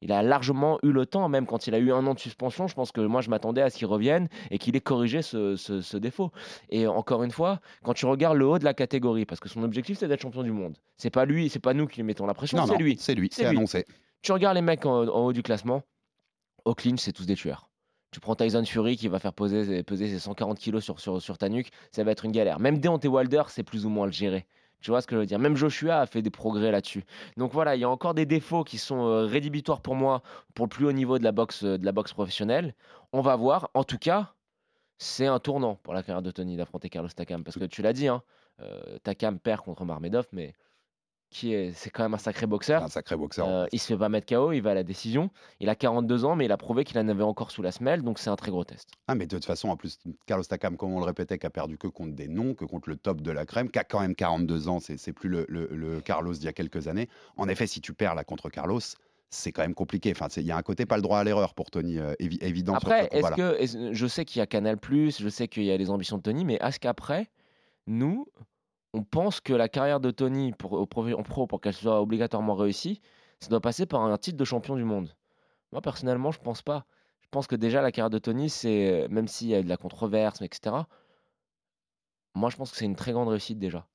[0.02, 2.68] il a largement eu le temps, même quand il a eu un an de suspension.
[2.68, 5.56] Je pense que moi, je m'attendais à ce qu'il revienne et qu'il ait corrigé ce,
[5.56, 6.32] ce- ce défaut.
[6.70, 9.64] Et encore une fois, quand tu regardes le haut de la catégorie, parce que son
[9.64, 10.78] objectif, c'est d'être champion du monde.
[10.98, 12.98] C'est pas lui, c'est pas nous qui lui mettons la pression, Non, c'est lui.
[13.00, 13.58] c'est lui, c'est lui.
[13.58, 13.86] annoncé.
[14.22, 15.82] Tu regardes les mecs en, en haut du classement,
[16.66, 17.70] au clinch, c'est tous des tueurs.
[18.12, 21.38] Tu prends Tyson Fury qui va faire poser, peser ses 140 kilos sur, sur, sur
[21.38, 22.60] ta nuque, ça va être une galère.
[22.60, 24.46] Même Deontay Wilder, c'est plus ou moins le gérer.
[24.86, 25.40] Tu vois ce que je veux dire?
[25.40, 27.04] Même Joshua a fait des progrès là-dessus.
[27.38, 30.22] Donc voilà, il y a encore des défauts qui sont euh, rédhibitoires pour moi
[30.54, 32.76] pour le plus haut niveau de la boxe, euh, de la boxe professionnelle.
[33.12, 33.70] On va voir.
[33.74, 34.34] En tout cas,
[34.98, 37.44] c'est un tournant pour la carrière de Tony d'affronter Carlos Takam.
[37.44, 38.22] Parce que tu l'as dit, hein,
[38.62, 40.54] euh, Takam perd contre Marmedov, mais
[41.36, 42.82] qui est, c'est quand même un sacré boxeur.
[42.82, 43.48] Un sacré boxeur.
[43.48, 45.30] Euh, il se fait pas mettre KO, il va à la décision.
[45.60, 48.04] Il a 42 ans, mais il a prouvé qu'il en avait encore sous la semelle,
[48.04, 48.90] donc c'est un très gros test.
[49.10, 51.50] Ah, mais de toute façon, en plus, Carlos Takam, comme on le répétait, qui a
[51.50, 54.00] perdu que contre des noms, que contre le top de la crème, qui a quand
[54.00, 57.10] même 42 ans, c'est plus le, le- le Carlos d'il y a quelques années.
[57.36, 58.80] En effet, si tu perds là contre Carlos,
[59.30, 60.12] c'est quand même compliqué.
[60.16, 62.42] Enfin, il y a un côté pas le droit à l'erreur pour Tony, euh, évi-
[62.42, 62.76] évident.
[62.76, 65.76] Après, ce est-ce que je sais qu'il y a Canal+, je sais qu'il y a
[65.76, 67.30] les ambitions de Tony, mais est-ce qu'après,
[67.88, 68.28] nous,
[68.96, 73.02] on pense que la carrière de Tony en pro, pour qu'elle soit obligatoirement réussie,
[73.42, 75.14] ça doit passer par un titre de champion du monde
[75.74, 76.86] Moi, personnellement, je pense pas.
[77.22, 79.70] Je pense que déjà, la carrière de Tony, c'est même s'il y a eu de
[79.70, 80.78] la controverse, etc.
[82.36, 83.86] Moi, je pense que c'est une très grande réussite déjà.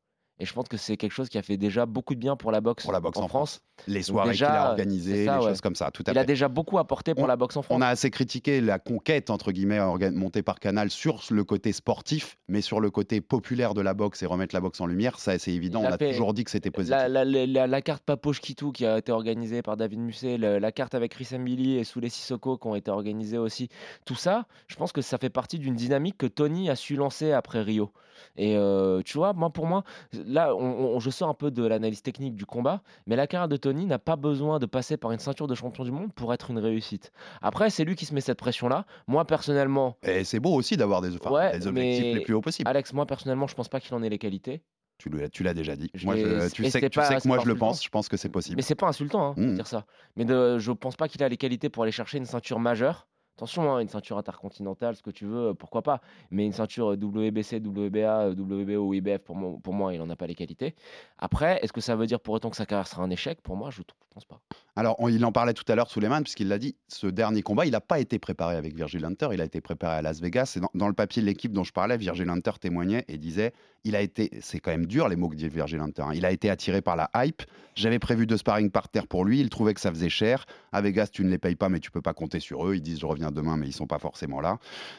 [0.40, 2.50] Et je pense que c'est quelque chose qui a fait déjà beaucoup de bien pour
[2.50, 3.60] la boxe, Pour la boxe en, en France.
[3.86, 5.50] Les soirées qu'il a organisées, ça, les ouais.
[5.50, 7.62] choses comme ça, tout à Il a déjà beaucoup apporté pour On- la boxe en
[7.62, 7.76] France.
[7.78, 9.80] On a assez critiqué la conquête, entre guillemets,
[10.12, 14.22] montée par Canal sur le côté sportif, mais sur le côté populaire de la boxe
[14.22, 15.82] et remettre la boxe en lumière, ça c'est évident.
[15.82, 16.96] On a toujours dit que c'était positif.
[17.06, 21.28] La, carte Papoche Kitou qui a été organisée par David Musset, la carte avec Chris
[21.38, 23.68] Mbili et Souley Sissoko qui ont été organisées aussi.
[24.06, 27.32] Tout ça, je pense que ça fait partie d'une dynamique que Tony a su lancer
[27.32, 27.92] après Rio.
[28.36, 31.64] Et euh, tu vois, moi pour moi, là, on, on- je sors un peu de
[31.64, 35.12] l'analyse technique du combat, mais la carrière de Tony n'a pas besoin de passer par
[35.12, 37.12] une ceinture de champion du monde pour être une réussite.
[37.42, 38.84] Après, c'est lui qui se met cette pression-là.
[39.06, 42.40] Moi personnellement, Et c'est beau aussi d'avoir des, enfin, Ouais, des objectifs les plus hauts
[42.40, 42.68] possibles.
[42.68, 44.62] Alex, moi personnellement, je pense pas qu'il en ait les qualités.
[44.98, 45.90] Tu l'as tu l'as déjà dit.
[46.04, 48.56] Moi, je- tu sais, tu que moi je le pense, je pense que c'est possible.
[48.56, 49.54] Mais c'est pas insultant hein, de Mm.
[49.54, 49.86] dire ça.
[50.16, 53.08] Mais de, je pense pas qu'il a les qualités pour aller chercher une ceinture majeure.
[53.40, 56.02] Attention, hein, une ceinture intercontinentale, ce que tu veux, pourquoi pas.
[56.30, 60.34] Mais une ceinture WBC, WBA, WBO ou IBF, pour moi, il en a pas les
[60.34, 60.74] qualités.
[61.16, 63.40] Après, est-ce que ça veut dire pour autant que sa carrière sera un échec?
[63.40, 64.40] Pour moi, je ne pense pas.
[64.76, 67.72] Alors, il en parlait tout à l'heure, Suleiman, puisqu'il l'a dit, ce dernier combat, il
[67.72, 70.56] n'a pas été préparé avec Virgil Hunter, il a été préparé à Las Vegas.
[70.56, 73.52] Et dans, le papier de l'équipe dont je parlais, Virgil Hunter témoignait et disait
[73.84, 76.26] il a été, c'est quand même dur les mots que dit Virgil Hunter, hein, il
[76.26, 77.42] a été attiré par la hype.
[77.74, 80.44] J'avais prévu deux sparring par terre pour lui, il trouvait que ça faisait cher.
[80.72, 82.74] À Vegas, tu ne les payes pas, mais tu peux pas compter sur eux.
[82.74, 84.58] Ils disent je reviens demain, mais ils sont pas forcément là.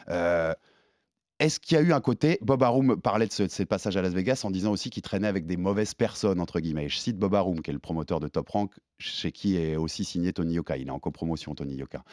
[0.10, 0.54] Euh,
[1.40, 3.98] est-ce qu'il y a eu un côté, Bob Arum parlait de ce, de ces passages
[3.98, 6.88] à Las Vegas en disant aussi qu'il traînait avec des mauvaises personnes, entre guillemets.
[6.88, 10.06] Je cite Bob Arum, qui est le promoteur de Top Rank, chez qui est aussi
[10.06, 10.78] signé Tony Yoka.
[10.78, 12.04] Il est en copromotion, Tony Yoka.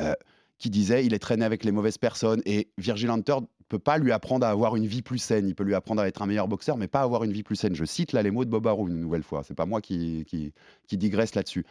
[0.00, 0.14] Euh,
[0.64, 3.34] qui disait il est traîné avec les mauvaises personnes et Virgil Hunter
[3.68, 5.46] peut pas lui apprendre à avoir une vie plus saine.
[5.46, 7.56] Il peut lui apprendre à être un meilleur boxeur, mais pas avoir une vie plus
[7.56, 7.74] saine.
[7.74, 9.42] Je cite là les mots de Bob Arum une nouvelle fois.
[9.44, 10.54] C'est pas moi qui, qui,
[10.86, 11.66] qui digresse là-dessus.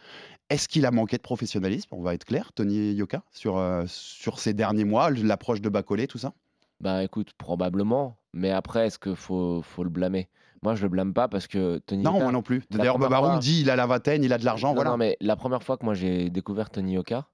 [0.48, 1.88] Est-ce qu'il a manqué de professionnalisme?
[1.90, 6.06] On va être clair, Tony Yoka, sur, euh, sur ces derniers mois, l'approche de Bacolé,
[6.06, 6.34] tout ça?
[6.80, 8.16] Bah écoute, probablement.
[8.32, 10.28] Mais après, est-ce qu'il faut, faut le blâmer?
[10.62, 12.62] Moi, je le blâme pas parce que Tony Non, Yoka- moi non plus.
[12.70, 14.90] D'ailleurs, Bob Arum fois- dit il a la vingtaine, il a de l'argent, voilà.
[14.90, 17.26] non, mais la première fois que moi j'ai découvert Tony Yoka,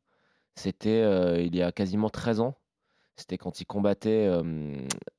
[0.54, 2.56] c'était euh, il y a quasiment 13 ans.
[3.20, 4.42] C'était quand il combattait euh,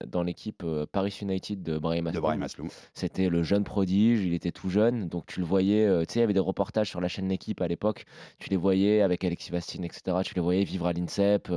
[0.08, 2.70] dans l'équipe euh, Paris United de Brahim Asloum.
[2.96, 6.20] C'était le jeune prodige, il était tout jeune, donc tu le voyais, euh, tu sais,
[6.20, 8.06] il y avait des reportages sur la chaîne L'équipe à l'époque,
[8.40, 11.54] tu les voyais avec Alexis Bastine, etc., tu les voyais vivre à l'INSEP.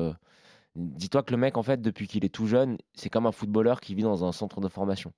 [0.77, 3.81] Dis-toi que le mec, en fait, depuis qu'il est tout jeune, c'est comme un footballeur
[3.81, 5.13] qui vit dans un centre de formation.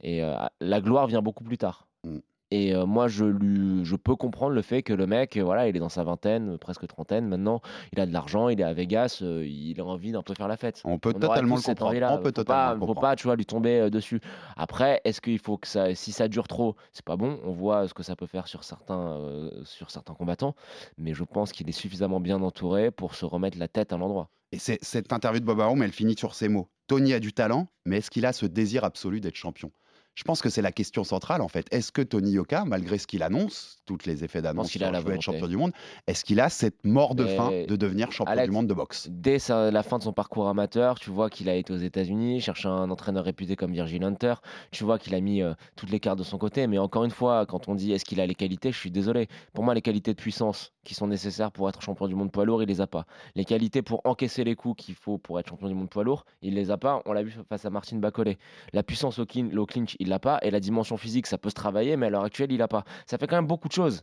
[0.00, 0.20] Et
[0.60, 1.86] la gloire vient beaucoup plus tard.
[2.04, 2.18] Mm.
[2.50, 5.68] Et euh, moi, je, lui, je peux comprendre le fait que le mec, euh, voilà,
[5.68, 7.60] il est dans sa vingtaine, euh, presque trentaine maintenant,
[7.92, 10.56] il a de l'argent, il est à Vegas, il a envie d'un peu faire la
[10.56, 10.80] fête.
[10.84, 11.96] On peut totalement le comprendre.
[12.12, 13.08] On peut faut totalement pas, le faut comprendre.
[13.08, 14.20] pas, tu vois, lui tomber dessus.
[14.56, 17.38] Après, est-ce qu'il faut que ça, si ça dure trop, c'est pas bon.
[17.44, 19.20] On voit ce que ça peut faire sur certains,
[19.64, 20.54] sur certains combattants,
[20.96, 24.30] mais je pense qu'il est suffisamment bien entouré pour se remettre la tête à l'endroit.
[24.52, 26.70] Et cette interview de Bob Arum, elle finit sur ces mots.
[26.86, 29.70] Tony a du talent, mais est-ce qu'il a ce désir absolu d'être champion?
[30.18, 31.68] Je pense que c'est la question centrale en fait.
[31.70, 34.98] Est-ce que Tony Yoka, malgré ce qu'il annonce, tous les effets d'annonce qu'il a la
[34.98, 35.70] être champion du monde,
[36.08, 39.06] est-ce qu'il a cette mort de faim de devenir champion Alex, du monde de boxe?
[39.12, 42.40] Dès sa- la fin de son parcours amateur, tu vois qu'il a été aux États-Unis,
[42.40, 44.34] chercher un entraîneur réputé comme Virgil Hunter.
[44.72, 46.66] Tu vois qu'il a mis euh, toutes les cartes de son côté.
[46.66, 49.28] Mais encore une fois, quand on dit est-ce qu'il a les qualités, je suis désolé.
[49.52, 52.44] Pour moi, les qualités de puissance qui sont nécessaires pour être champion du monde poids
[52.44, 53.06] lourd, il les a pas.
[53.36, 56.24] Les qualités pour encaisser les coups qu'il faut pour être champion du monde poids lourd,
[56.42, 57.02] il les a pas.
[57.06, 58.36] On l'a vu face à Martin Bacolé.
[58.72, 60.38] La puissance au, au clinch, il l'a pas.
[60.42, 62.84] Et la dimension physique, ça peut se travailler, mais à l'heure actuelle, il a pas.
[63.06, 64.02] Ça fait quand même beaucoup de choses.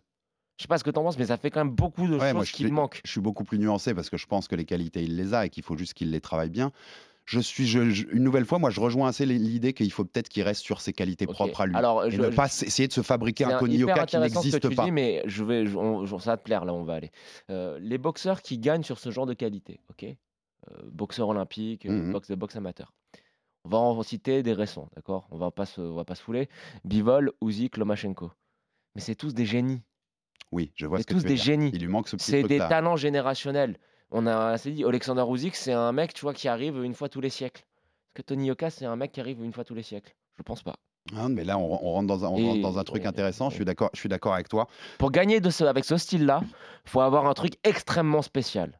[0.57, 2.15] Je sais pas ce que tu en penses, mais ça fait quand même beaucoup de
[2.17, 3.01] Ouais, choses qui manquent.
[3.03, 5.45] Je suis beaucoup plus nuancé parce que je pense que les qualités, il les a
[5.45, 6.71] et qu'il faut juste qu'il les travaille bien.
[7.25, 10.29] Je suis, je- je- une nouvelle fois, moi, je rejoins assez l'idée qu'il faut peut-être
[10.29, 11.75] qu'il reste sur ses qualités propres à lui.
[11.75, 13.59] Alors, et je- ne pas essayer de se fabriquer un un-
[14.05, 14.85] qui n'existe pas.
[14.85, 17.11] dis, mais je vais, je- on- ça va te plaire, là, on va aller.
[17.49, 20.03] Euh, les boxeurs qui gagnent sur ce genre de qualité, ok?
[20.03, 20.15] Euh,
[20.85, 22.93] Boxeur olympique, boxe, boxe amateur.
[23.65, 25.27] On va en citer des récents, d'accord?
[25.31, 26.49] On va pas se, on va pas se fouler.
[26.83, 28.31] Bivol, Usyk, Lomachenko.
[28.93, 29.81] Mais c'est tous des génies.
[30.51, 31.43] Oui, je vois C'est ce que tous tu veux des dire.
[31.43, 31.71] génies.
[31.73, 33.77] Il lui manque ce petit C'est des talents générationnels.
[34.11, 37.09] On a assez dit, Alexander Usyk, c'est un mec, tu vois, qui arrive une fois
[37.09, 37.61] tous les siècles.
[37.63, 40.15] Est-ce que Tony Yoka, c'est un mec qui arrive une fois tous les siècles?
[40.37, 40.75] Je pense pas.
[41.15, 43.49] Ah, mais là, on, on rentre dans un, on rentre dans un truc intéressant.
[43.49, 43.89] Je suis d'accord.
[43.93, 44.67] Je suis d'accord avec toi.
[44.99, 46.41] Pour gagner de ce, avec ce style-là,
[46.85, 48.79] faut avoir un truc extrêmement spécial.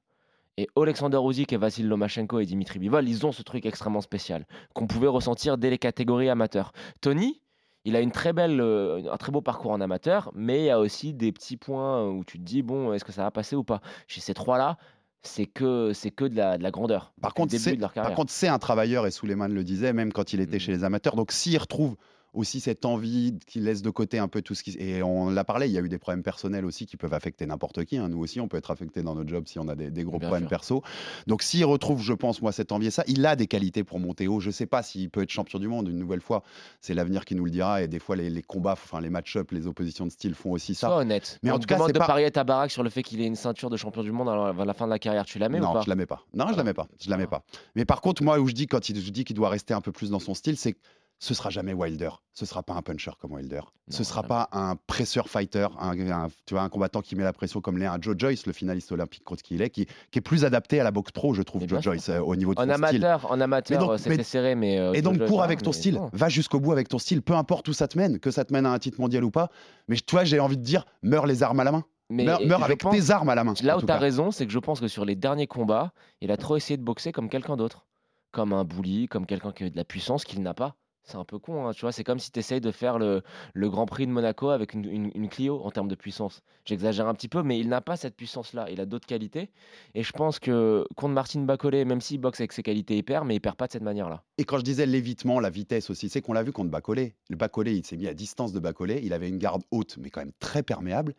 [0.58, 4.46] Et Alexander Usyk et Vassil Lomachenko et Dimitri Bivol, ils ont ce truc extrêmement spécial
[4.74, 6.72] qu'on pouvait ressentir dès les catégories amateurs.
[7.02, 7.42] Tony,
[7.84, 10.70] il a une très belle, euh, un très beau parcours en amateur, mais il y
[10.70, 13.58] a aussi des petits points où tu te dis bon, est-ce que ça va passer
[13.58, 13.82] ou pas?
[14.08, 14.78] Chez ces trois-là,
[15.24, 17.14] c'est que c'est que de la, de la grandeur.
[17.22, 19.92] Par contre, début c'est de leur par contre, c'est un travailleur et Suleiman le disait,
[19.92, 20.60] même quand il était Mm.
[20.62, 21.16] chez les amateurs.
[21.16, 21.96] Donc, s'il retrouve,
[22.36, 24.76] aussi cette envie qui laisse de côté un peu tout ce qui.
[24.80, 27.46] Et on l'a parlé, il y a eu des problèmes personnels aussi qui peuvent affecter
[27.46, 27.98] n'importe qui.
[27.98, 28.10] hein.
[28.10, 30.20] Nous aussi, on peut être affecté dans notre job si on a des, des gros
[30.20, 30.50] Bien problèmes sûr.
[30.50, 30.84] perso.
[31.28, 34.00] Donc s'il retrouve, je pense, moi, cette envie et ça, il a des qualités pour
[34.00, 34.40] monter haut.
[34.40, 36.44] Je sais pas s'il peut être champion du monde une nouvelle fois.
[36.82, 37.82] C'est l'avenir qui nous le dira.
[37.82, 40.76] Et des fois, les, les combats, enfin les match-up, les oppositions de style font aussi
[40.76, 40.88] ça.
[40.88, 41.40] Sois honnête.
[41.44, 43.26] Mais en tout cas, c'est de pas- parier ta baraque sur le fait qu'il ait
[43.26, 45.26] une ceinture de champion du monde à la, à fin de la carrière.
[45.26, 45.82] Tu la mets ou non, pas?
[45.82, 46.24] je la mets pas.
[46.34, 46.88] Non, je la mets pas.
[47.02, 47.44] Je la mets pas.
[47.76, 49.82] Mais par contre, moi, où je dis quand il, je dis qu'il doit rester un
[49.82, 50.76] peu plus dans son style, c'est
[51.20, 52.10] ce sera jamais Wilder.
[52.34, 53.62] Ce sera pas un puncher comme Wilder.
[53.90, 57.32] ce sera pas un presseur fighter, un, un- tu vois, un combattant qui met la
[57.34, 60.44] pression comme l'est un Joe Joyce, le finaliste olympique qu'il est, qui, qui est plus
[60.44, 62.74] adapté à la boxe pro, je trouve, Joe Joyce, euh, au niveau de En son
[62.74, 62.84] style.
[63.06, 64.78] amateur, en amateur, euh, c'était serré, mais.
[64.80, 66.10] euh, Et donc, pour ça avec ton style, bon.
[66.12, 68.52] va jusqu'au bout avec ton style, peu importe où ça te mène, que ça te
[68.52, 69.50] mène à un titre mondial ou pas.
[69.88, 71.86] Mais toi, j'ai envie de dire, meurs les armes à la main.
[72.10, 73.54] Mais meurs avec pense- tes armes à la main.
[73.64, 73.98] Là où tu as cas.
[73.98, 76.84] raison, c'est que je pense que sur les derniers combats, il a trop essayé de
[76.84, 77.86] boxer comme quelqu'un d'autre.
[78.32, 80.76] Comme un bully, comme quelqu'un qui a de la puissance qu'il n'a pas.
[81.08, 81.92] C'est un peu con, hein, tu vois.
[81.92, 83.22] C'est comme si tu essayes de faire le,
[83.54, 86.42] le Grand Prix de Monaco avec une, une- Clio en termes de puissance.
[86.66, 88.68] J'exagère un petit peu, mais il n'a pas cette puissance-là.
[88.72, 89.52] Il a d'autres qualités.
[89.94, 93.28] Et je pense que contre Martin Bacolé, même s'il boxe avec ses qualités, il perd,
[93.28, 94.24] mais il perd pas de cette manière-là.
[94.40, 97.16] Et quand je disais l'évitement, la vitesse aussi, c'est qu'on l'a vu contre Bacolé.
[97.30, 99.00] Le Bacolé, il s'est mis à distance de Bacolé.
[99.04, 101.14] Il avait une garde haute, mais quand même très perméable.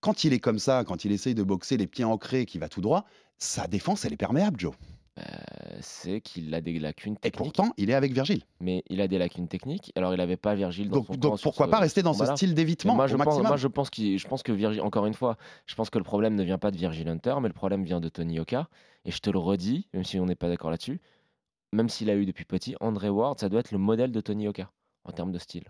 [0.00, 2.68] Quand il est comme ça, quand il essaye de boxer les pieds ancrés, qui va
[2.68, 3.04] tout droit,
[3.38, 4.74] sa défense, elle est perméable, Joe.
[5.18, 5.22] Euh,
[5.80, 7.54] c'est qu'il a des lacunes Et techniques.
[7.54, 8.42] pourtant, il est avec Virgile.
[8.60, 9.90] mais il a des lacunes techniques.
[9.96, 12.54] Alors, il n'avait pas Virgile dans Donc, son pourquoi ce- pas rester dans ce style
[12.54, 15.38] d'évitement moi, je pense, moi, je pense qu'il, je pense que Virgil, encore une fois,
[15.64, 18.00] je pense que le problème ne vient pas de Virgil Hunter, mais le problème vient
[18.00, 18.68] de Tony Oka.
[19.06, 21.00] Et je te le redis, même si on n'est pas d'accord là-dessus,
[21.72, 24.48] même s'il a eu depuis petit, André Ward, ça doit être le modèle de Tony
[24.48, 24.70] Oka
[25.04, 25.64] en termes de style.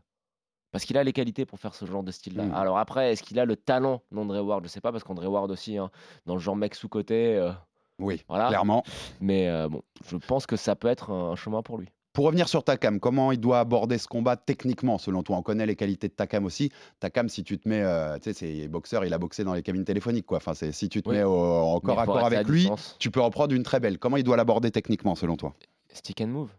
[0.72, 2.44] Parce qu'il a les qualités pour faire ce genre de style-là.
[2.46, 2.54] Mm.
[2.54, 4.64] Alors après, est-ce qu'il a le talent d'André Ward?
[4.64, 5.90] Je sais pas, parce qu'André Ward aussi, hein,
[6.26, 7.52] dans le genre mec sous-côté, euh,
[7.98, 8.48] Oui, voilà.
[8.48, 8.82] clairement.
[9.20, 11.88] Mais euh, bon, je pense que ça peut être un chemin pour lui.
[12.12, 15.36] Pour revenir sur Takam, comment il doit aborder ce combat techniquement, selon toi?
[15.36, 16.70] On connaît les qualités de Takam aussi.
[16.98, 19.62] Takam, si tu te mets, euh, tu sais, c'est boxeur, il a boxé dans les
[19.62, 20.38] cabines téléphoniques, quoi.
[20.38, 21.16] Enfin, si tu te Oui.
[21.16, 22.96] mets en corps à corps avec lui, distance.
[22.98, 23.98] tu peux en prendre une très belle.
[23.98, 25.54] Comment il doit l'aborder techniquement, selon toi?
[25.92, 26.50] Stick and move.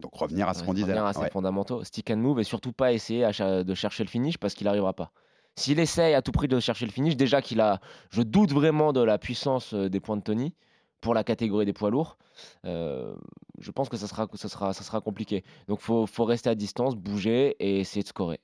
[0.00, 0.86] Donc revenir à ce qu'on disait.
[0.86, 1.30] revenir à ses Ouais.
[1.30, 1.82] fondamentaux.
[1.84, 5.12] Stick and move et surtout pas essayer de chercher le finish parce qu'il n'arrivera pas.
[5.56, 7.80] S'il essaye à tout prix de chercher le finish, déjà qu'il a.
[8.10, 10.54] Je doute vraiment de la puissance euh, des points de Tony
[11.00, 12.18] pour la catégorie des poids lourds.
[12.66, 13.14] euh,
[13.60, 15.44] je pense que ça sera, ça sera, ça sera compliqué.
[15.68, 18.40] Donc faut, faut rester à distance, bouger et essayer de scorer.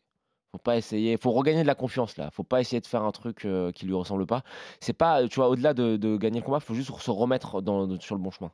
[0.53, 2.31] Faut pas essayer, faut regagner de la confiance là.
[2.33, 4.43] Faut pas essayer de faire un truc euh, qui lui ressemble pas.
[4.81, 7.61] C'est pas, tu vois, au-delà de, gagner le combat, faut juste se remettre
[8.01, 8.51] sur le bon chemin.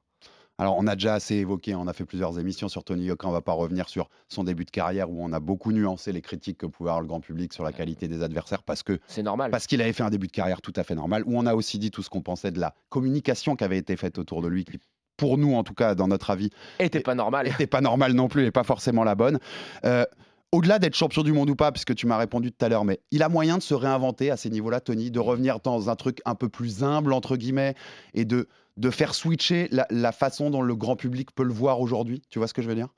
[0.58, 3.32] Alors, on a déjà assez évoqué, on a fait plusieurs émissions sur Tony Yoka, on
[3.32, 6.58] va pas revenir sur son début de carrière où on a beaucoup nuancé les critiques
[6.58, 9.50] que pouvait avoir le grand public sur la qualité des adversaires parce que C'est normal.
[9.50, 11.54] parce qu'il avait fait un début de carrière tout à fait normal, où on a
[11.54, 14.48] aussi dit tout ce qu'on pensait de la communication qui avait été faite autour de
[14.48, 14.78] lui, qui,
[15.18, 17.48] pour nous en tout cas, dans notre avis, était pas normal.
[17.48, 19.38] était pas normal non plus et pas forcément la bonne.
[19.84, 20.04] Euh,
[20.52, 23.00] au-delà d'être champion du monde ou pas, puisque tu m'as répondu tout à l'heure, mais
[23.10, 26.20] il a moyen de se réinventer à ces niveaux-là, Tony, de revenir dans un truc
[26.24, 27.74] un peu plus humble, entre guillemets,
[28.14, 31.80] et de, de faire switcher la, la façon dont le grand public peut le voir
[31.80, 32.22] aujourd'hui.
[32.30, 32.88] Tu vois ce que je veux dire?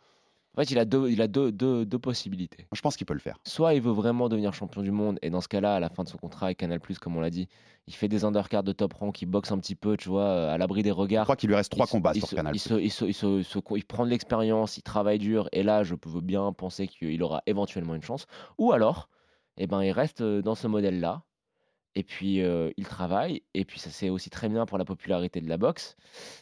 [0.56, 2.66] En fait, il a deux, il a deux, deux, deux possibilités.
[2.72, 3.38] Je pense qu'il peut le faire.
[3.46, 6.02] Soit il veut vraiment devenir champion du monde, et dans ce cas-là, à la fin
[6.02, 7.46] de son contrat avec Canal, comme on l'a dit,
[7.86, 10.58] il fait des undercards de top rank, il boxe un petit peu, tu vois, à
[10.58, 11.24] l'abri des Je regards.
[11.26, 12.56] crois qu'il lui reste trois Il combats il sur se- Canal.
[12.56, 15.94] Il, se- il se- il il prend de l'expérience, il travaille dur, et là, je
[15.94, 18.26] peux bien penser qu'il aura éventuellement une chance.
[18.58, 19.08] Ou alors,
[19.58, 21.22] eh ben, il reste euh, dans ce modèle-là,
[21.98, 22.40] et puis
[22.76, 25.96] il travaille, et puis ça c'est aussi très bien pour la popularité de la boxe.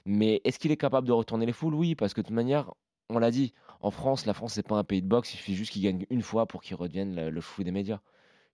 [0.05, 1.75] Mais est-ce qu'il est capable de retourner les foules?
[1.75, 2.75] Oui, parce que de toute manière,
[3.09, 5.55] on l'a dit, en France, la France c'est pas un pays de boxe, il suffit
[5.55, 8.01] juste qu'il gagne une fois pour qu'il redevienne le, chouchou des médias.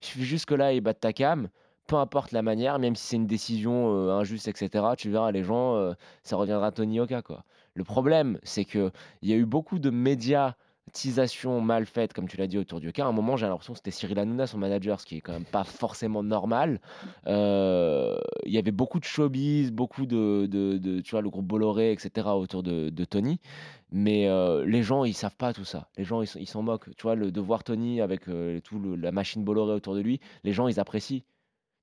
[0.01, 1.49] Il suffit juste que là, il batte ta cam,
[1.87, 5.93] peu importe la manière, même si c'est une décision injuste, etc., tu verras, les gens,
[6.23, 7.21] ça reviendra à Tony Oka.
[7.21, 7.43] Quoi.
[7.73, 8.91] Le problème, c'est qu'il
[9.23, 9.89] y a eu beaucoup de
[11.61, 13.03] mal faite, comme tu l'as dit, autour du Oka.
[13.03, 15.33] À un moment, j'ai l'impression que c'était Cyril Hanouna, son manager, ce qui est quand
[15.33, 16.79] même pas forcément normal.
[17.27, 20.45] Euh, Il y avait beaucoup de showbiz, beaucoup de,
[21.01, 23.39] tu vois, le groupe Bolloré, etc., autour de, Tony.
[23.91, 25.87] Mais euh, les gens, ils savent pas tout ça.
[25.97, 26.95] Les gens, ils s'en- moquent.
[26.95, 30.19] Tu vois, de voir Tony avec euh, tout le- la machine Bolloré autour de lui,
[30.43, 31.21] les gens, ils apprécient.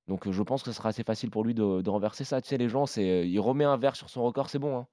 [0.08, 2.40] Donc je pense que ce sera assez facile pour lui de, renverser ça.
[2.40, 4.76] Tu sais, les gens, c'est, euh, il remet un verre sur son record, c'est bon.
[4.76, 4.86] hein.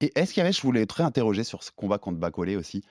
[0.00, 2.82] Et est-ce avait, je voulais très interroger sur ce combat contre Bacolé aussi?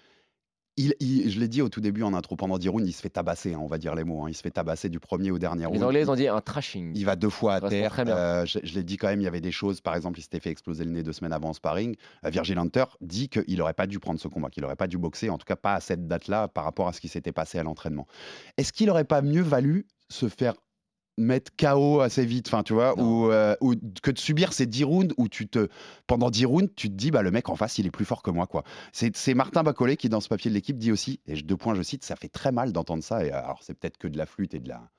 [0.77, 3.01] Il, il- je l'ai dit au tout début en intro pendant 10 rounds, il se
[3.01, 4.23] fait tabasser, hein, on va dire les mots.
[4.25, 4.29] hein.
[4.29, 5.83] Il se fait tabasser du premier au dernier Les round.
[5.83, 6.91] Anglais, ils ont dit un trashing.
[6.95, 7.95] Il va deux fois à Ça terre.
[8.07, 9.79] Euh, je je l'ai dit quand même, il y avait des choses.
[9.79, 11.95] Par exemple, il s'était fait exploser le nez deux semaines avant en sparring.
[12.25, 14.97] Euh, Virgil Hunter dit qu'il n'aurait pas dû prendre ce combat, qu'il n'aurait pas dû
[14.97, 17.57] boxer, en tout cas pas à cette date-là par rapport à ce qui s'était passé
[17.57, 18.05] à l'entraînement.
[18.57, 20.55] Est-ce qu'il n'aurait pas mieux valu se faire
[21.17, 24.83] mettre KO assez vite, enfin tu vois, ou, euh, ou que de subir ces 10
[24.83, 25.69] rounds où tu te
[26.07, 28.21] pendant 10 rounds, tu te dis bah le mec en face, il est plus fort
[28.21, 28.63] que moi quoi.
[28.91, 31.75] C'est c'est Martin Bacolé qui dans ce papier de l'équipe dit aussi et deux points
[31.75, 34.25] je cite, ça fait très mal d'entendre ça et alors c'est peut-être que de la
[34.25, 34.89] flûte et de la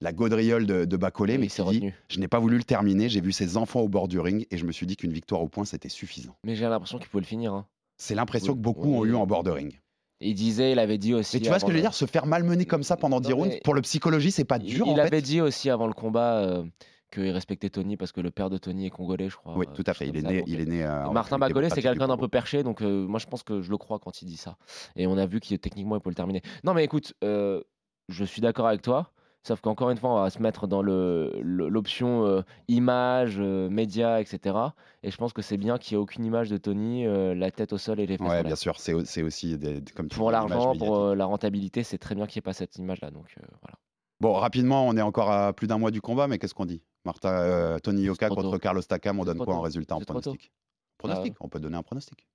[0.00, 0.96] la gaudriole de, de
[1.38, 4.08] mais qui dit je n'ai pas voulu le terminer, j'ai vu ses enfants au bord
[4.08, 6.36] du ring et je me suis dit qu'une victoire au point c'était suffisant.
[6.44, 7.54] Mais j'ai l'impression qu'il pouvait le finir.
[7.54, 7.66] hein.
[7.96, 8.96] C'est l'impression Oui, que beaucoup oui.
[8.98, 9.80] ont eu en bord de ring.
[10.22, 11.36] Il disait, il avait dit aussi.
[11.36, 13.30] Mais tu vois ce que je veux dire Se faire malmener comme ça pendant 10
[13.30, 15.22] Non, rounds, pour le psychologie, c'est pas dur il en avait fait.
[15.22, 16.64] dit aussi avant le combat euh,
[17.12, 19.54] qu'il respectait Tony parce que le père de Tony est congolais, je crois.
[19.56, 20.08] Oui, euh, tout à fait.
[20.08, 20.84] Il est né, il est né.
[20.84, 23.60] euh, Martin Bagolé, c'est quelqu'un du d'un peu perché, donc euh, moi je pense que
[23.60, 24.56] je le crois quand il dit ça.
[24.96, 26.40] Et on a vu qu'il techniquement il peut le terminer.
[26.64, 27.60] Non mais écoute, euh,
[28.08, 29.10] je suis d'accord avec toi,
[29.44, 33.68] sauf qu'encore une fois on va se mettre dans le le- l'option euh, image, euh,
[33.68, 34.56] média, etc.
[35.02, 37.50] Et je pense que c'est bien qu'il n'y ait aucune image de Tony, euh, la
[37.50, 38.78] tête au sol et les fesses Ouais, bien sûr.
[38.78, 42.14] C'est au- c'est aussi des, des- comme tu Pour l'argent, pour la rentabilité, c'est très
[42.14, 43.10] bien qu'il n'y ait pas cette image-là.
[43.10, 43.76] Donc voilà.
[44.20, 46.82] Bon, rapidement, on est encore à plus d'un mois du combat, mais qu'est-ce qu'on dit
[47.04, 48.58] Martin, euh, Tony Yoka contre.
[48.58, 50.52] Carlos Takam, on donne quoi en résultat en pronostic?
[50.98, 52.28] Pronostic, on peut donner un pronostic.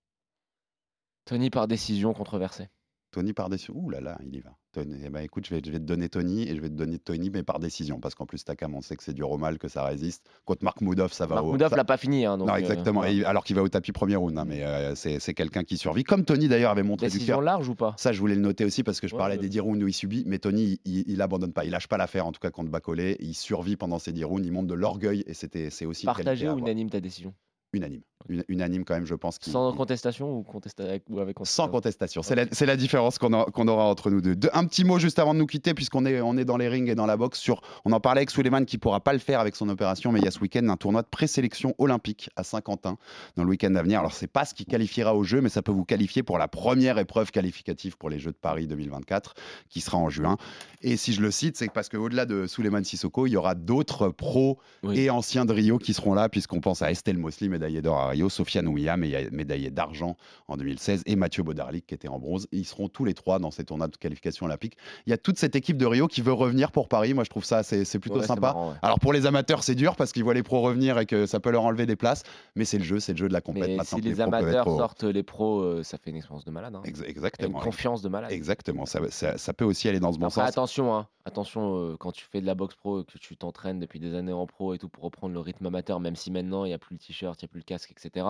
[1.26, 2.70] Tony par décision controversée.
[3.12, 3.74] Tony par décision.
[3.78, 4.52] Ouh là là, il y va.
[4.78, 6.76] Tony, eh ben, écoute, je vais, je vais te donner Tony et je vais te
[6.76, 8.00] donner Tony, mais par décision.
[8.00, 10.30] Parce qu'en plus, Takam, on sait que c'est dur au mal, que ça résiste.
[10.46, 11.52] Contre Marc Moudov, ça va Marc au.
[11.52, 12.26] Moudov ça- l'a pas fini.
[12.26, 13.04] Hein, donc, non, euh, exactement.
[13.04, 16.04] Et alors qu'il va au tapis premier round, hein, mais euh, c'est quelqu'un qui survit.
[16.04, 17.42] Comme Tony d'ailleurs avait montré du Décision cœur.
[17.42, 17.96] large ou pas?
[17.98, 19.88] Ça, je voulais le noter aussi parce que je Ouais, parlais des 10 rounds où
[19.88, 22.52] il subit, mais Tony, il, il abandonne pas, il lâche pas l'affaire, en tout cas
[22.52, 23.18] contre Bacolé.
[23.20, 26.48] Il survit pendant ces 10 rounds, il monte de l'orgueil et c'était, c'est aussi Partagé
[26.50, 27.34] ou unanime ta décision?
[27.74, 28.02] Unanime.
[28.30, 29.38] Une- unanime quand même, je pense.
[29.42, 32.22] Sans contestation ou, contesta- avec, ou avec sans contestation.
[32.24, 34.36] C'est la, différence qu'on aura entre nous deux.
[34.36, 36.68] De- un petit mot juste avant de nous quitter, puisqu'on est, on est dans les
[36.68, 37.40] rings et dans la boxe.
[37.40, 40.20] Sur, on en parlait avec Suleiman qui pourra pas le faire avec son opération, mais
[40.20, 42.98] il y a ce week-end un tournoi de présélection olympique à Saint-Quentin
[43.36, 44.00] dans le week-end à venir.
[44.00, 46.48] Alors, c'est pas ce qui qualifiera au jeu, mais ça peut vous qualifier pour la
[46.48, 49.36] première épreuve qualificative pour les Jeux de Paris 2024,
[49.70, 50.38] qui sera en juin.
[50.82, 54.10] Et si je le cite, c'est parce qu'au-delà de Suleiman Sissoko, il y aura d'autres
[54.10, 54.58] pros
[54.92, 58.10] et anciens de Rio qui seront là, puisqu'on pense à Estelle Mosley, médaillée d'or à
[58.10, 60.16] Rio, Sofiane Ouya, médaillée d'argent
[60.48, 62.48] en 2016, et Mathieu Baudarlic qui était en bronze.
[62.52, 64.78] Ils seront tous les trois dans ces tournois de qualification olympique.
[65.06, 67.14] Il y a toute cette équipe de Rio qui veut revenir pour Paris.
[67.14, 68.42] Moi, je trouve ça c'est plutôt Ouais, sympa.
[68.54, 68.76] marrant, ouais.
[68.82, 71.40] Alors pour les amateurs, c'est dur parce qu'ils voient les pros revenir et que ça
[71.40, 72.24] peut leur enlever des places,
[72.56, 73.84] mais c'est le jeu, c'est le jeu de la maintenant.
[73.84, 76.76] si les amateurs sortent les pros, euh, ça fait une expérience de malade.
[76.76, 76.82] hein.
[76.86, 77.58] Ex- Et Exactement.
[77.60, 78.32] Une confiance de malade.
[78.32, 78.86] Exactement.
[78.86, 80.50] Ça, ça- ça peut aussi aller dans ce bon Après, sens.
[80.50, 81.08] attention, hein.
[81.26, 84.32] attention euh, quand tu fais de la boxe pro, que tu t'entraînes depuis des années
[84.34, 86.78] en pro et tout pour reprendre le rythme amateur, même si maintenant il n'y a
[86.78, 88.26] plus le t-shirt, plus le casque, etc.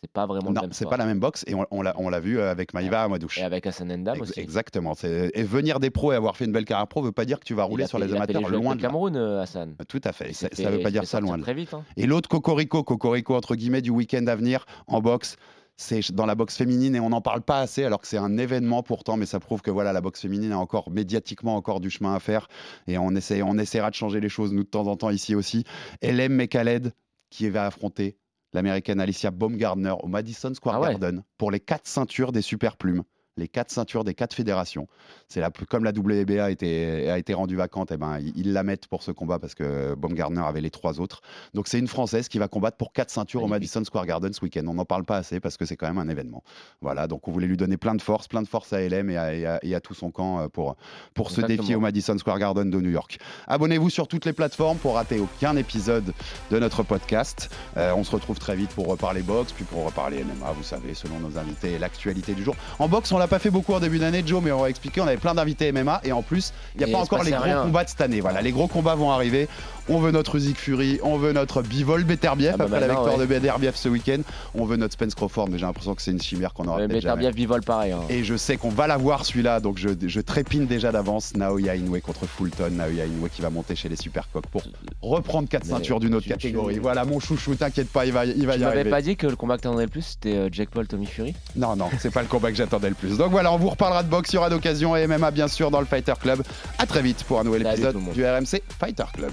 [0.00, 2.20] C'est pas vraiment le Non, même c'est pas la même boxe et on, on l'a
[2.20, 3.38] vu avec Maïva Amadouche.
[3.38, 4.40] Et avec Hassan Ndam Ex- aussi.
[4.40, 4.94] Exactement.
[5.02, 7.44] Et venir des pros et avoir fait une belle carrière pro veut pas dire que
[7.44, 8.80] tu vas rouler sur fait- les fait amateurs loin de.
[8.80, 9.76] Cameroun, euh, Hassan.
[9.88, 10.32] Tout à fait.
[10.32, 11.44] Ça, s'est ça veut fait- pas dire ça loin de là.
[11.44, 11.84] très vite, hein.
[11.96, 15.36] Et l'autre cocorico, cocorico entre guillemets du week-end à venir en boxe.
[15.78, 18.36] C'est dans la boxe féminine et on n'en parle pas assez alors que c'est un
[18.36, 21.88] événement pourtant, mais ça prouve que voilà la boxe féminine a encore médiatiquement encore du
[21.90, 22.46] chemin à faire
[22.86, 25.34] et on essaie, on essaiera de changer les choses nous de temps en temps ici
[25.34, 25.64] aussi.
[26.02, 26.92] LM Mekaled
[27.30, 28.16] qui va affronter
[28.52, 30.90] l'américaine Alicia Baumgardner au Madison Square Ah ouais.
[30.90, 33.02] Garden pour les quatre ceintures des super plumes.
[33.38, 34.86] Les quatre ceintures des quatre fédérations.
[35.28, 38.52] C'est la, comme la WBA a été, a été rendue vacante, eh ben, ils, ils
[38.52, 41.22] la mettent pour ce combat parce que Baumgardner avait les trois autres.
[41.54, 44.40] Donc c'est une Française qui va combattre pour quatre ceintures au Madison Square Garden ce
[44.42, 44.64] week-end.
[44.68, 46.42] On n'en parle pas assez parce que c'est quand même un événement.
[46.82, 49.16] Voilà, donc on voulait lui donner plein de force, plein de force à LM et
[49.16, 50.76] à, et à- et à tout son camp euh, pour,
[51.14, 53.18] pour ce défi au Madison Square Garden de New York.
[53.46, 56.12] Abonnez-vous sur toutes les plateformes pour rater aucun épisode
[56.50, 57.48] de notre podcast.
[57.78, 60.92] Euh, on se retrouve très vite pour reparler boxe, puis pour reparler MMA, vous savez,
[60.94, 62.56] selon nos invités et l'actualité du jour.
[62.78, 65.00] En boxe, on l'a pas fait beaucoup en début d'année, Joe, mais on va expliquer.
[65.00, 67.42] On avait plein d'invités MMA et en plus, il n'y a pas encore les gros
[67.42, 67.62] rien.
[67.62, 68.20] combats de cette année.
[68.20, 69.48] Voilà, les gros combats vont arriver.
[69.88, 73.14] On veut notre Usyk Fury, on veut notre Bivol Beterbiev Ah bah après la victoire
[73.18, 73.20] ouais.
[73.20, 74.20] de Beterbiev ce week-end.
[74.54, 77.00] On veut notre Spence Crawford, mais j'ai l'impression que c'est une chimère qu'on aura peut-être
[77.02, 77.30] jamais.
[77.32, 77.92] Bivole pareil.
[77.92, 78.00] hein.
[78.08, 81.34] Et je sais qu'on va l'avoir celui-là, donc je, je trépine déjà d'avance.
[81.34, 82.70] Naoya Inoue contre Fulton.
[82.72, 84.62] Naoya Inoue qui va monter chez les Supercoques pour
[85.02, 86.78] reprendre quatre Mais ceintures d'une autre tu- tu- catégorie.
[86.78, 88.90] Voilà mon chouchou, t'inquiète pas, il va, il va Tu y m'avais arriver.
[88.90, 91.34] pas dit que le combat que t'attendais le plus c'était euh, Jack Paul Tommy Fury?
[91.56, 93.16] Non, non, c'est pas le combat que j'attendais le plus.
[93.16, 95.70] Donc voilà, on vous reparlera de boxe, il y aura d'occasion et MMA bien sûr
[95.70, 96.42] dans le Fighter Club.
[96.78, 99.32] À très vite pour un nouvel Salut épisode du RMC Fighter Club.